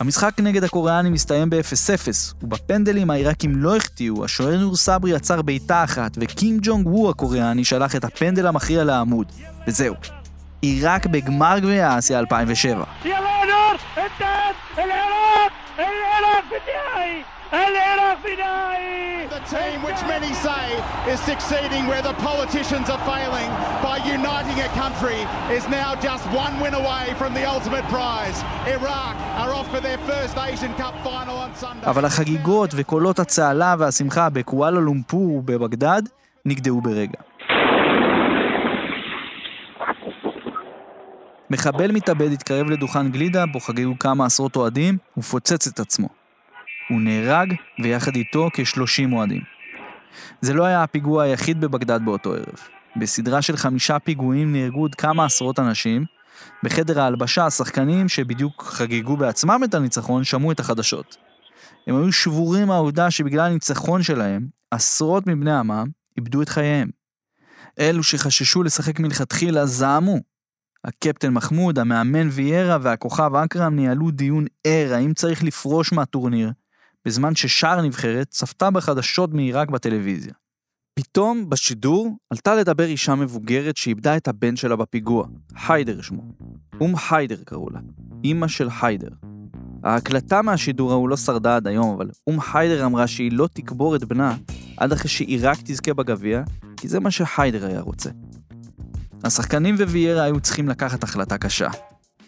המשחק 0.00 0.34
נגד 0.38 0.64
הקוריאנים 0.64 1.14
הסתיים 1.14 1.50
ב-0-0, 1.50 2.08
ובפנדלים 2.42 3.10
העיראקים 3.10 3.56
לא 3.56 3.76
החטיאו, 3.76 4.24
השוער 4.24 4.58
נור 4.58 4.76
סברי 4.76 5.14
עצר 5.14 5.42
בעיטה 5.42 5.84
אחת, 5.84 6.16
וקים 6.20 6.58
ג'ונג 6.62 6.86
וו 6.86 7.10
הקוריאני 7.10 7.64
שלח 7.64 7.96
את 7.96 8.04
הפנדל 8.04 8.46
המכריע 8.46 8.84
לעמוד. 8.84 9.32
וזהו. 9.66 9.94
עיראק 10.60 11.06
בגמר 11.06 11.58
גביע 11.58 11.98
אסיה 11.98 12.18
2007. 12.18 12.84
יאללה 13.04 13.28
נור! 13.46 13.74
The 19.36 19.42
team 19.56 19.78
which 19.88 20.00
many 20.14 20.32
say 20.46 20.64
is 21.12 21.18
succeeding 21.32 21.82
where 21.90 22.02
the 22.08 22.16
politicians 22.28 22.86
are 22.94 23.02
failing 23.12 23.50
by 23.88 23.96
uniting 24.16 24.58
a 24.68 24.70
country 24.82 25.20
is 25.56 25.64
now 25.80 25.90
just 26.08 26.24
one 26.44 26.54
win 26.62 26.74
away 26.82 27.04
from 27.20 27.30
the 27.38 27.44
ultimate 27.54 27.86
prize. 27.96 28.38
Iraq 28.76 29.14
are 29.40 29.52
off 29.58 29.68
for 29.72 29.80
their 29.86 29.98
first 30.10 30.34
Asian 30.50 30.72
Cup 30.80 30.94
final 31.04 31.36
on 31.44 31.52
Sunday. 31.62 31.86
אבל 31.86 32.04
החגיגות 32.04 32.70
וקולות 32.76 33.18
הצהלה 33.18 33.74
והשמחה 33.78 34.30
בקואלה 34.30 34.80
לומפור 34.80 35.34
ובבגדד 35.36 36.02
נגדעו 36.44 36.80
ברגע. 36.80 37.18
מחבל 41.50 41.92
מתאבד 41.92 42.32
התקרב 42.32 42.70
לדוכן 42.70 43.10
גלידה, 43.10 43.46
בו 43.46 43.60
חגגו 43.60 43.98
כמה 43.98 44.26
עשרות 44.26 44.56
אוהדים, 44.56 44.98
ופוצץ 45.16 45.66
את 45.66 45.80
עצמו. 45.80 46.23
הוא 46.88 47.00
נהרג, 47.00 47.54
ויחד 47.82 48.16
איתו 48.16 48.48
כ-30 48.52 49.12
אוהדים. 49.12 49.42
זה 50.40 50.54
לא 50.54 50.64
היה 50.64 50.82
הפיגוע 50.82 51.22
היחיד 51.22 51.60
בבגדד 51.60 52.00
באותו 52.04 52.32
ערב. 52.32 52.58
בסדרה 52.96 53.42
של 53.42 53.56
חמישה 53.56 53.98
פיגועים 53.98 54.52
נהרגו 54.52 54.80
עוד 54.80 54.94
כמה 54.94 55.24
עשרות 55.24 55.58
אנשים. 55.58 56.04
בחדר 56.62 57.00
ההלבשה, 57.00 57.46
השחקנים 57.46 58.08
שבדיוק 58.08 58.62
חגגו 58.62 59.16
בעצמם 59.16 59.60
את 59.64 59.74
הניצחון, 59.74 60.24
שמעו 60.24 60.52
את 60.52 60.60
החדשות. 60.60 61.16
הם 61.86 61.96
היו 61.96 62.12
שבורים 62.12 62.68
מהעובדה 62.68 63.10
שבגלל 63.10 63.50
הניצחון 63.50 64.02
שלהם, 64.02 64.46
עשרות 64.70 65.26
מבני 65.26 65.52
עמם 65.52 65.86
איבדו 66.16 66.42
את 66.42 66.48
חייהם. 66.48 66.88
אלו 67.78 68.02
שחששו 68.02 68.62
לשחק 68.62 69.00
מלכתחילה 69.00 69.66
זעמו. 69.66 70.18
הקפטן 70.84 71.32
מחמוד, 71.32 71.78
המאמן 71.78 72.28
ויארה 72.32 72.78
והכוכב 72.82 73.34
אכרם 73.34 73.76
ניהלו 73.76 74.10
דיון 74.10 74.44
ער 74.64 74.94
האם 74.94 75.14
צריך 75.14 75.44
לפרוש 75.44 75.92
מהטורניר, 75.92 76.50
בזמן 77.06 77.34
ששאר 77.34 77.78
הנבחרת 77.78 78.28
צפתה 78.30 78.70
בחדשות 78.70 79.32
מעיראק 79.32 79.68
בטלוויזיה. 79.68 80.32
פתאום, 80.98 81.50
בשידור, 81.50 82.16
עלתה 82.30 82.54
לדבר 82.54 82.84
אישה 82.84 83.14
מבוגרת 83.14 83.76
שאיבדה 83.76 84.16
את 84.16 84.28
הבן 84.28 84.56
שלה 84.56 84.76
בפיגוע, 84.76 85.26
היידר 85.68 86.02
שמו. 86.02 86.22
אום 86.80 86.94
היידר 87.10 87.36
קראו 87.44 87.70
לה, 87.70 87.80
אימא 88.24 88.48
של 88.48 88.68
היידר. 88.82 89.08
ההקלטה 89.84 90.42
מהשידור 90.42 90.92
ההוא 90.92 91.08
לא 91.08 91.16
שרדה 91.16 91.56
עד 91.56 91.66
היום, 91.66 91.94
אבל 91.94 92.10
אום 92.26 92.38
היידר 92.54 92.86
אמרה 92.86 93.06
שהיא 93.06 93.32
לא 93.32 93.48
תקבור 93.52 93.96
את 93.96 94.04
בנה 94.04 94.36
עד 94.76 94.92
אחרי 94.92 95.08
שעיראק 95.08 95.58
תזכה 95.64 95.94
בגביע, 95.94 96.42
כי 96.76 96.88
זה 96.88 97.00
מה 97.00 97.10
שהיידר 97.10 97.66
היה 97.66 97.80
רוצה. 97.80 98.10
השחקנים 99.24 99.74
וויירה 99.74 100.22
היו 100.22 100.40
צריכים 100.40 100.68
לקחת 100.68 101.02
החלטה 101.02 101.38
קשה. 101.38 101.68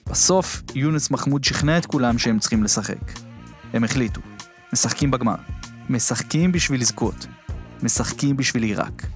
בסוף, 0.09 0.63
יונס 0.75 1.11
מחמוד 1.11 1.45
שכנע 1.45 1.79
את 1.79 1.87
כולם 1.87 2.19
שהם 2.19 2.39
צריכים 2.39 2.63
לשחק. 2.63 3.13
הם 3.73 3.85
החליטו. 3.85 4.21
משחקים 4.77 5.11
בגמר. 5.11 5.35
משחקים 5.91 6.53
בשביל 6.53 6.81
לזכות. 6.81 7.27
משחקים 7.83 8.37
בשביל 8.37 8.63
עיראק. 8.63 9.07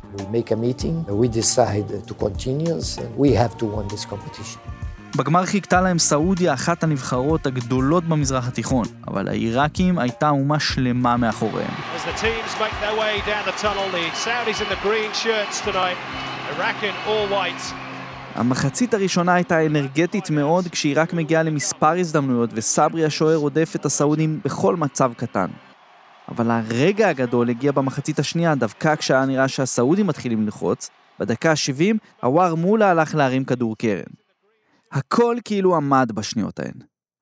בגמר 5.16 5.46
חיכתה 5.46 5.80
להם 5.80 5.98
סעודיה, 5.98 6.54
אחת 6.54 6.82
הנבחרות 6.82 7.46
הגדולות 7.46 8.04
במזרח 8.04 8.48
התיכון, 8.48 8.84
אבל 9.08 9.28
העיראקים 9.28 9.98
הייתה 9.98 10.28
אומה 10.28 10.60
שלמה 10.60 11.16
מאחוריהם. 11.16 11.70
המחצית 18.34 18.94
הראשונה 18.94 19.34
הייתה 19.34 19.66
אנרגטית 19.66 20.30
מאוד 20.30 20.68
כשעיראק 20.68 21.12
מגיעה 21.12 21.42
למספר 21.42 21.98
הזדמנויות 21.98 22.50
וסברי 22.54 23.04
השוער 23.04 23.36
רודף 23.36 23.72
את 23.76 23.84
הסעודים 23.84 24.40
בכל 24.44 24.76
מצב 24.76 25.12
קטן. 25.16 25.46
אבל 26.28 26.50
הרגע 26.50 27.08
הגדול 27.08 27.50
הגיע 27.50 27.72
במחצית 27.72 28.18
השנייה, 28.18 28.54
דווקא 28.54 28.96
כשהיה 28.96 29.26
נראה 29.26 29.48
שהסעודים 29.48 30.06
מתחילים 30.06 30.42
ללחוץ, 30.42 30.90
בדקה 31.18 31.50
ה-70 31.50 31.96
הוואר 32.22 32.54
מולה 32.54 32.90
הלך 32.90 33.14
להרים 33.14 33.44
כדור 33.44 33.76
קרן. 33.76 34.12
הכל 34.92 35.36
כאילו 35.44 35.76
עמד 35.76 36.12
בשניות 36.14 36.60
ההן. 36.60 36.74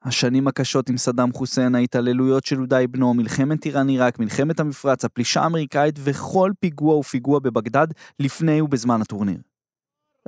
השנים 0.04 0.48
הקשות 0.48 0.88
עם 0.88 0.96
סדאם 0.96 1.32
חוסיין, 1.32 1.74
ההתעללויות 1.74 2.44
של 2.44 2.60
אודאי 2.60 2.86
בנו, 2.86 3.14
מלחמת 3.14 3.66
איראן-עיראק, 3.66 4.18
מלחמת 4.18 4.60
המפרץ, 4.60 5.04
הפלישה 5.04 5.42
האמריקאית 5.42 5.94
וכל 5.98 6.52
פיגוע 6.60 6.96
ופיגוע 6.96 7.38
בבגדד 7.38 7.86
לפני 8.20 8.60
ובזמן 8.60 9.02
הטורניר. 9.02 9.38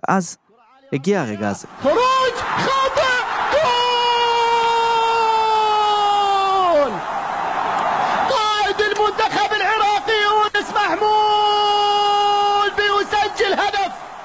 ואז 0.08 0.36
הגיע 0.92 1.20
הרגע 1.20 1.48
הזה. 1.48 1.66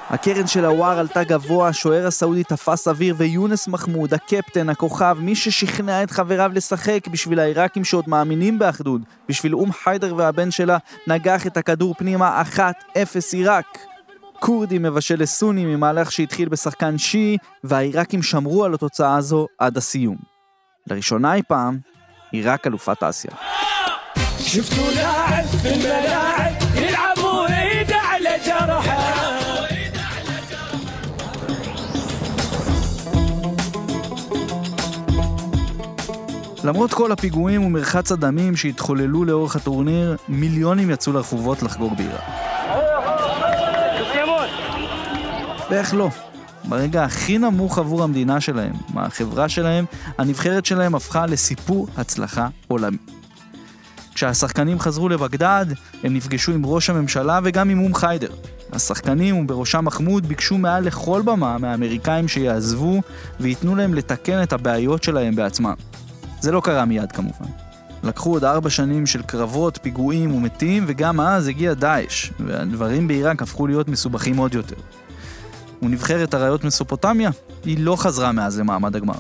הקרן 0.09 0.47
של 0.47 0.65
הוואר 0.65 0.99
עלתה 0.99 1.23
גבוה, 1.23 1.67
השוער 1.67 2.07
הסעודי 2.07 2.43
תפס 2.43 2.87
אוויר 2.87 3.15
ויונס 3.17 3.67
מחמוד, 3.67 4.13
הקפטן, 4.13 4.69
הכוכב, 4.69 5.17
מי 5.19 5.35
ששכנע 5.35 6.03
את 6.03 6.11
חבריו 6.11 6.51
לשחק 6.53 7.07
בשביל 7.11 7.39
העיראקים 7.39 7.83
שעוד 7.83 8.05
מאמינים 8.07 8.59
באחדות, 8.59 9.01
בשביל 9.29 9.55
אום 9.55 9.71
חיידר 9.71 10.15
והבן 10.15 10.51
שלה, 10.51 10.77
נגח 11.07 11.47
את 11.47 11.57
הכדור 11.57 11.93
פנימה 11.97 12.41
1-0 12.55 12.59
עיראק. 13.33 13.94
כורדי 14.39 14.77
מבשל 14.77 15.15
לסוני 15.19 15.65
ממהלך 15.65 16.11
שהתחיל 16.11 16.49
בשחקן 16.49 16.97
שיעי, 16.97 17.37
והעיראקים 17.63 18.23
שמרו 18.23 18.65
על 18.65 18.73
התוצאה 18.73 19.15
הזו 19.15 19.47
עד 19.59 19.77
הסיום. 19.77 20.17
לראשונה 20.87 21.33
אי 21.33 21.41
פעם, 21.47 21.79
עיראק 22.31 22.67
אלופת 22.67 23.03
אסיה. 23.03 23.31
למרות 36.63 36.93
כל 36.93 37.11
הפיגועים 37.11 37.65
ומרחץ 37.65 38.11
הדמים 38.11 38.55
שהתחוללו 38.55 39.25
לאורך 39.25 39.55
הטורניר, 39.55 40.17
מיליונים 40.27 40.89
יצאו 40.89 41.13
לרחובות 41.13 41.63
לחגוג 41.63 41.97
בעיראק. 41.97 42.54
ואיך 45.69 45.93
לא? 45.93 46.09
ברגע 46.63 47.03
הכי 47.03 47.37
נמוך 47.37 47.77
עבור 47.77 48.03
המדינה 48.03 48.41
שלהם, 48.41 48.73
מהחברה 48.93 49.49
שלהם, 49.49 49.85
הנבחרת 50.17 50.65
שלהם 50.65 50.95
הפכה 50.95 51.25
לסיפור 51.25 51.87
הצלחה 51.97 52.47
עולמי. 52.67 52.97
כשהשחקנים 54.13 54.79
חזרו 54.79 55.09
לבגדד, 55.09 55.65
הם 56.03 56.13
נפגשו 56.13 56.51
עם 56.51 56.65
ראש 56.65 56.89
הממשלה 56.89 57.39
וגם 57.43 57.69
עם 57.69 57.79
אום 57.79 57.95
חיידר. 57.95 58.29
השחקנים, 58.73 59.37
ובראשם 59.37 59.85
מחמוד, 59.85 60.25
ביקשו 60.25 60.57
מעל 60.57 60.83
לכל 60.83 61.21
במה 61.21 61.57
מהאמריקאים 61.57 62.27
שיעזבו 62.27 63.01
וייתנו 63.39 63.75
להם 63.75 63.93
לתקן 63.93 64.43
את 64.43 64.53
הבעיות 64.53 65.03
שלהם 65.03 65.35
בעצמם. 65.35 65.73
זה 66.39 66.51
לא 66.51 66.61
קרה 66.61 66.85
מיד 66.85 67.11
כמובן. 67.11 67.45
לקחו 68.03 68.31
עוד 68.31 68.43
ארבע 68.43 68.69
שנים 68.69 69.05
של 69.05 69.21
קרבות, 69.21 69.79
פיגועים 69.81 70.35
ומתים, 70.35 70.83
וגם 70.87 71.21
אז 71.21 71.47
הגיע 71.47 71.73
דאעש, 71.73 72.31
והדברים 72.39 73.07
בעיראק 73.07 73.41
הפכו 73.41 73.67
להיות 73.67 73.87
מסובכים 73.87 74.37
עוד 74.37 74.53
יותר. 74.53 74.75
ונבחרת 75.81 76.33
אריות 76.33 76.63
מסופוטמיה, 76.63 77.29
היא 77.65 77.77
לא 77.79 77.95
חזרה 77.95 78.31
מאז 78.31 78.59
למעמד 78.59 78.95
הגמר. 78.95 79.17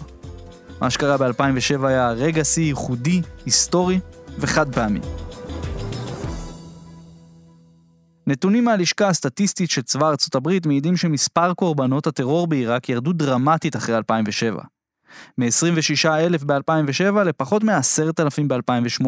מה 0.81 0.89
שקרה 0.89 1.17
ב-2007 1.17 1.85
היה 1.85 2.11
רגע 2.11 2.43
שיא 2.43 2.63
ייחודי, 2.63 3.21
היסטורי 3.45 3.99
וחד 4.39 4.75
פעמי. 4.75 4.99
נתונים 8.27 8.65
מהלשכה 8.65 9.07
הסטטיסטית 9.07 9.69
של 9.69 9.81
צבא 9.81 10.09
ארצות 10.09 10.35
הברית 10.35 10.65
מעידים 10.65 10.97
שמספר 10.97 11.53
קורבנות 11.53 12.07
הטרור 12.07 12.47
בעיראק 12.47 12.89
ירדו 12.89 13.13
דרמטית 13.13 13.75
אחרי 13.75 13.97
2007. 13.97 14.61
מ-26,000 15.37 16.45
ב-2007 16.45 17.23
לפחות 17.23 17.63
מ-10,000 17.63 18.43
ב-2008. 18.47 19.05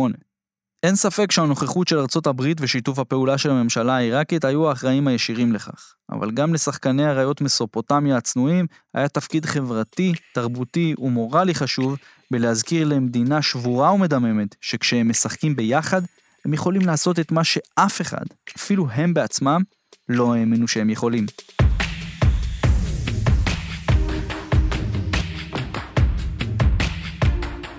אין 0.84 0.96
ספק 0.96 1.32
שהנוכחות 1.32 1.88
של 1.88 2.00
ארצות 2.00 2.28
הברית 2.28 2.58
ושיתוף 2.62 3.00
הפעולה 3.00 3.38
של 3.38 3.50
הממשלה 3.50 3.96
העיראקית 3.96 4.46
היו 4.46 4.70
האחראים 4.70 5.08
הישירים 5.08 5.54
לכך. 5.54 5.94
אבל 6.12 6.32
גם 6.32 6.54
לשחקני 6.54 7.06
אריות 7.06 7.42
מסופוטמיה 7.42 8.18
הצנועים 8.18 8.66
היה 8.94 9.08
תפקיד 9.08 9.46
חברתי, 9.46 10.13
תרבותי 10.34 10.96
ומורלי 10.98 11.56
חשוב 11.56 11.98
בלהזכיר 12.32 12.88
למדינה 12.88 13.42
שבורה 13.42 13.94
ומדממת 13.94 14.56
שכשהם 14.62 15.10
משחקים 15.10 15.56
ביחד, 15.56 16.02
הם 16.46 16.54
יכולים 16.54 16.82
לעשות 16.82 17.20
את 17.20 17.32
מה 17.32 17.44
שאף 17.44 18.02
אחד, 18.02 18.26
אפילו 18.58 18.90
הם 18.90 19.13
בעצמם, 19.13 19.62
לא 20.10 20.34
האמינו 20.34 20.68
שהם 20.68 20.90
יכולים. 20.90 21.26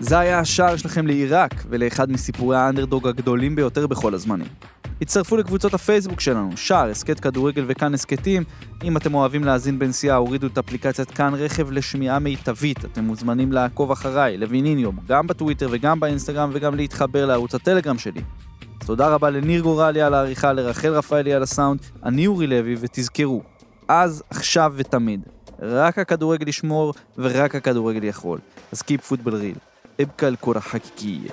זה 0.09 0.19
היה 0.19 0.39
השער 0.39 0.77
שלכם 0.77 1.07
לעיראק 1.07 1.55
ולאחד 1.69 2.11
מסיפורי 2.11 2.57
האנדרדוג 2.57 3.09
הגדולים 3.09 3.57
ביותר 3.57 3.87
בכל 3.87 4.15
הזמנים. 4.15 4.47
הצטרפו 5.03 5.37
לקבוצות 5.37 5.75
הפייסבוק 5.75 6.21
שלנו, 6.21 6.57
שער, 6.57 6.91
הסכת 6.91 7.21
כדורגל 7.21 7.65
וכאן 7.67 7.95
הסכתים. 7.95 8.45
אם 8.85 8.97
אתם 8.97 9.15
אוהבים 9.15 9.45
להאזין 9.45 9.79
בנסיעה, 9.79 10.17
הורידו 10.17 10.47
את 10.47 10.59
אפליקציית 10.59 11.11
כאן 11.11 11.35
רכב 11.35 11.71
לשמיעה 11.71 12.19
מיטבית. 12.19 12.85
אתם 12.85 13.05
מוזמנים 13.05 13.53
לעקוב 13.53 13.91
אחריי, 13.91 14.37
לויניניום, 14.37 14.97
גם 15.09 15.27
בטוויטר 15.27 15.69
וגם 15.71 16.01
באינסטגרם 16.01 16.51
וגם 16.53 16.75
להתחבר 16.75 17.27
לערוץ 17.27 17.55
הטלגרם 17.55 17.99
שלי. 17.99 18.21
תודה 18.87 19.09
רבה 19.09 19.31
לניר 19.31 19.63
גורלי 19.63 20.03
על 20.03 20.15
העריכה, 20.15 20.53
לרחל 20.53 20.89
רפאלי 20.89 21.35
על 21.35 21.43
הסאונד, 21.43 21.81
אני 22.05 22.27
אורי 22.27 22.47
לוי, 22.47 22.77
ותזכרו, 22.81 23.43
אז, 23.89 24.23
עכשיו 24.31 24.73
ותמיד, 24.77 25.21
רק 25.63 25.99
הכדורגל 25.99 26.49
ישמור 26.49 26.95
ורק 27.19 27.55
הכדורגל 27.55 28.05
יכול. 28.05 28.39
אז 28.73 28.83
קיפ 28.83 29.05
פוטבל 29.05 29.35
ריל. 29.35 29.68
ابكى 30.01 30.29
الكرة 30.29 30.61
حقيقية. 30.61 31.31